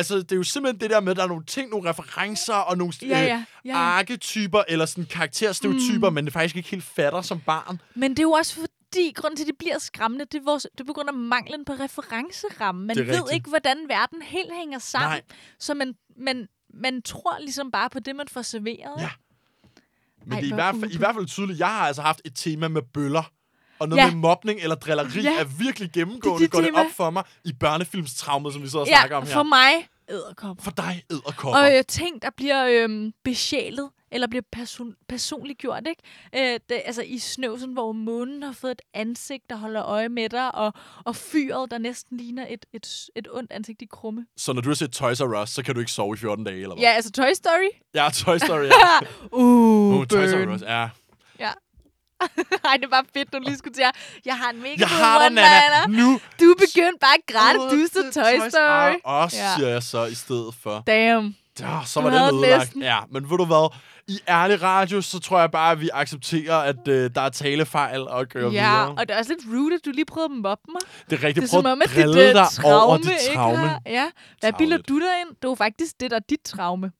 [0.00, 2.54] Altså, det er jo simpelthen det der med, at der er nogle ting, nogle referencer
[2.54, 3.76] og nogle Ja, ja, ja, ja.
[3.76, 6.14] arketyper, eller sådan karakterstereotyper, mm.
[6.14, 7.80] men det faktisk ikke helt fatter som barn.
[7.94, 10.66] Men det er jo også fordi, grunden til, at det bliver skræmmende, det er, vores,
[10.72, 12.86] det er på grund af manglen på referenceramme.
[12.86, 13.34] Man ved rigtigt.
[13.34, 15.10] ikke, hvordan verden helt hænger sammen.
[15.10, 15.22] Nej.
[15.58, 19.00] Så man, man, man tror ligesom bare på det, man får serveret.
[19.00, 19.10] Ja.
[20.24, 22.20] Men Ej, det er i hvert, fald, i hvert fald tydeligt, jeg har altså haft
[22.24, 23.32] et tema med bøller.
[23.80, 24.10] Og noget Ja.
[24.10, 25.40] med mobning eller drilleri Ja.
[25.40, 28.68] er virkelig gennemgående, Det er dit går det op for mig i børnefilmstraumet, som vi
[28.68, 29.32] sidder og snakker ja om her.
[29.32, 30.62] for mig, æderkopper.
[30.64, 31.60] For dig, æderkopper.
[31.60, 36.52] Og øh, ting, der bliver øhm, besjælet, eller bliver person- personliggjort, ikke?
[36.54, 40.28] Øh, det, altså i snøvsen, hvor månen har fået et ansigt, der holder øje med
[40.28, 40.72] dig, og,
[41.04, 44.26] og fyret, der næsten ligner et, et, et ondt ansigt i krumme.
[44.36, 46.44] Så når du har set Toys R Us, så kan du ikke sove i 14
[46.44, 46.82] dage, eller hvad?
[46.82, 47.68] Ja, altså Toy Story.
[47.94, 49.06] Ja, Toy Story, ja.
[49.38, 50.54] uh, uh, Toys R.
[50.54, 50.88] Us, ja.
[51.38, 51.50] Ja.
[52.70, 53.94] Ej, det var fedt, du lige skulle til at...
[54.24, 55.30] Jeg har en mega Jeg har dig.
[55.30, 55.86] Nana.
[56.02, 56.20] Nu.
[56.40, 58.94] Du er begyndt bare at grætte, Åh, du så Toy Story.
[59.06, 59.28] Ja.
[59.56, 60.82] siger jeg så i stedet for.
[60.86, 61.36] Damn.
[61.60, 62.72] Ja, så var det ødelagt.
[62.80, 63.74] Ja, men ved du hvad?
[64.08, 68.00] I ærlig radio, så tror jeg bare, at vi accepterer, at øh, der er talefejl
[68.08, 68.88] og kører Ja, videre.
[68.98, 70.80] og det er også lidt rude, at du lige prøvede at mobbe mig.
[71.10, 71.44] Det er rigtigt.
[71.50, 72.46] Det er Prøv at dit drille øh, dig over
[72.86, 73.56] traume dit ikke traume.
[73.56, 73.80] har...
[73.86, 74.06] Ja,
[74.40, 75.36] hvad bilder du dig ind?
[75.42, 76.90] Det var faktisk det, der er dit traume.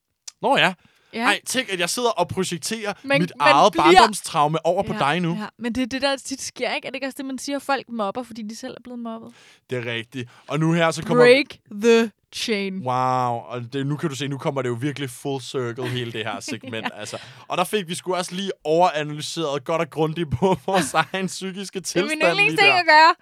[0.43, 0.75] Nå ja,
[1.15, 1.25] Ja.
[1.25, 3.85] Ej, tænk, at jeg sidder og projekterer men, mit man eget bliver...
[3.85, 5.37] barndomstraume over ja, på dig nu.
[5.41, 5.47] Ja.
[5.59, 6.87] Men det er det, der tit sker, ikke?
[6.87, 8.99] Er det ikke også det, man siger, at folk mobber, fordi de selv er blevet
[8.99, 9.33] mobbet?
[9.71, 10.31] Det er rigtigt.
[10.47, 11.25] Og nu her så kommer...
[11.25, 11.47] Break
[11.83, 12.75] the chain.
[12.87, 16.13] Wow, og det, nu kan du se, nu kommer det jo virkelig full circle, hele
[16.13, 16.87] det her segment.
[16.95, 17.01] ja.
[17.01, 17.19] altså.
[17.49, 21.81] Og der fik vi sgu også lige overanalyseret godt og grundigt på vores egen psykiske
[21.81, 22.21] tilstand.
[22.21, 23.15] Det er min yndlingsting at gøre.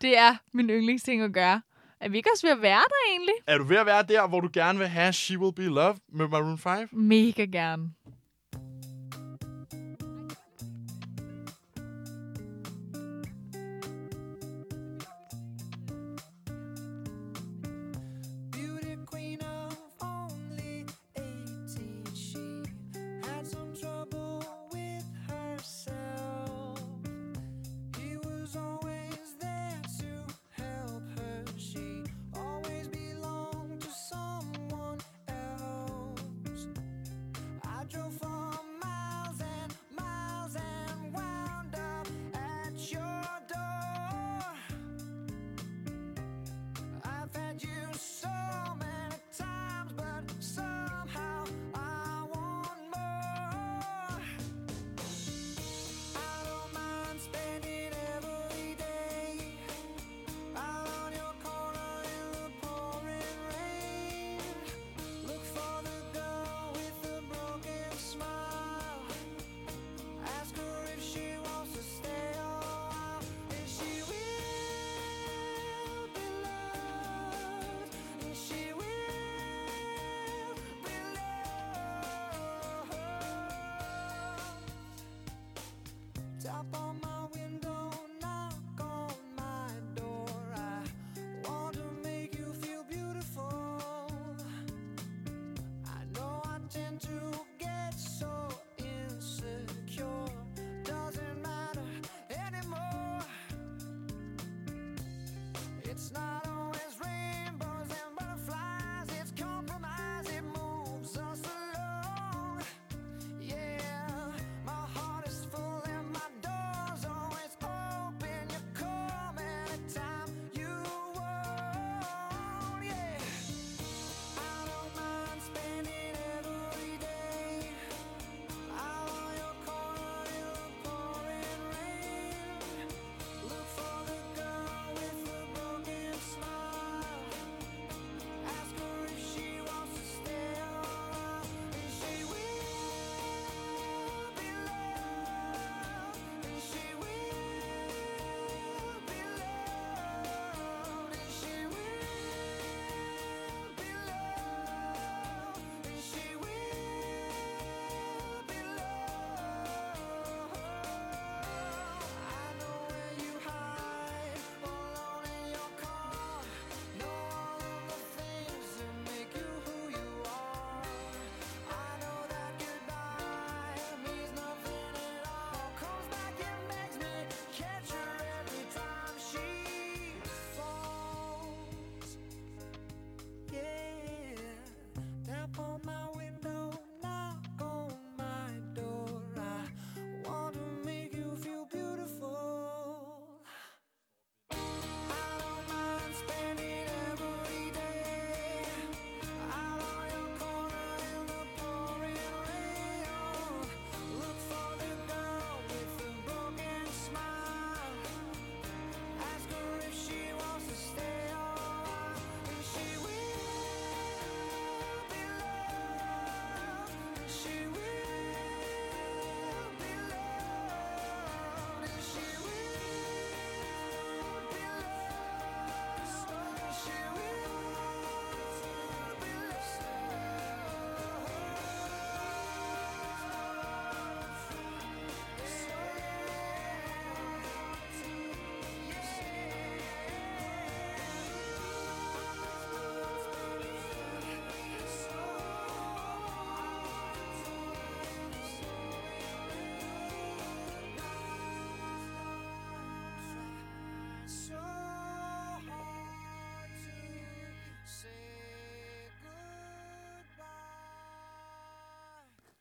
[0.00, 1.60] Det er min yndlingsting at gøre.
[2.00, 3.34] Er vi ikke også ved at være der egentlig?
[3.46, 5.96] Er du ved at være der, hvor du gerne vil have She Will Be Loved
[6.12, 6.88] med Maroon 5?
[6.92, 7.90] Mega gerne.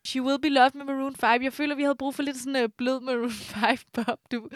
[0.06, 1.44] She Will Be Loved med Maroon 5.
[1.44, 4.20] Jeg føler, vi havde brug for lidt sådan øh, blød Maroon 5-pop.
[4.32, 4.48] Du,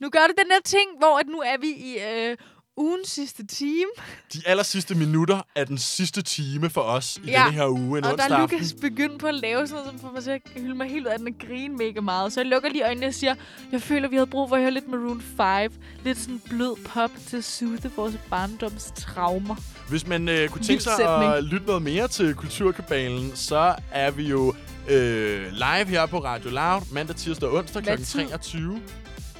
[0.00, 2.36] nu gør du den der ting, hvor at nu er vi i øh,
[2.76, 3.90] ugens sidste time.
[4.32, 7.38] De aller sidste minutter er den sidste time for os i ja.
[7.44, 7.98] denne her uge.
[7.98, 10.30] En og der er Lukas begyndt på at lave sådan noget, som får mig til
[10.30, 12.32] at hylde mig helt ud af den og grine mega meget.
[12.32, 13.34] Så jeg lukker lige øjnene og siger,
[13.72, 15.72] jeg føler, vi havde brug for at høre lidt Maroon 5.
[16.04, 19.56] Lidt sådan blød pop til at soothe vores barndoms traumer.
[19.88, 24.28] Hvis man øh, kunne tænke sig at lytte noget mere til Kulturkabalen, så er vi
[24.28, 24.54] jo
[24.88, 27.88] øh, live her på Radio Loud mandag, tirsdag og onsdag kl.
[27.88, 28.28] Hvad tid?
[28.28, 28.82] 23.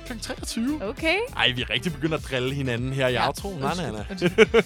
[0.06, 0.12] Kl.
[0.22, 0.84] 23?
[0.88, 1.16] Okay.
[1.36, 3.26] Ej, vi er rigtig begyndt at drille hinanden her i ja.
[3.26, 3.58] outro.
[3.58, 4.04] Nej, nej, nej.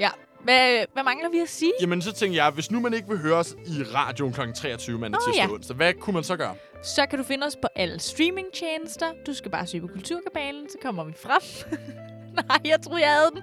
[0.00, 0.08] Ja.
[0.44, 1.72] Hvad, hvad mangler vi at sige?
[1.80, 4.40] Jamen, så tænker jeg, hvis nu man ikke vil høre os i radioen kl.
[4.54, 5.54] 23 mandag, Nå, tirsdag ja.
[5.54, 6.54] onsdag, hvad kunne man så gøre?
[6.82, 9.06] Så kan du finde os på alle streamingtjenester.
[9.26, 11.42] Du skal bare søge på Kulturkabalen, så kommer vi frem.
[12.48, 13.42] Nej, jeg tror jeg havde den.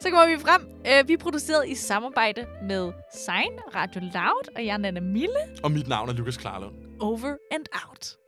[0.00, 0.62] Så kommer vi frem.
[0.62, 5.40] Uh, vi er produceret i samarbejde med Sign, Radio Loud, og jeg er Nana Mille.
[5.62, 6.74] Og mit navn er Lukas Klarlund.
[7.00, 8.21] Over and out.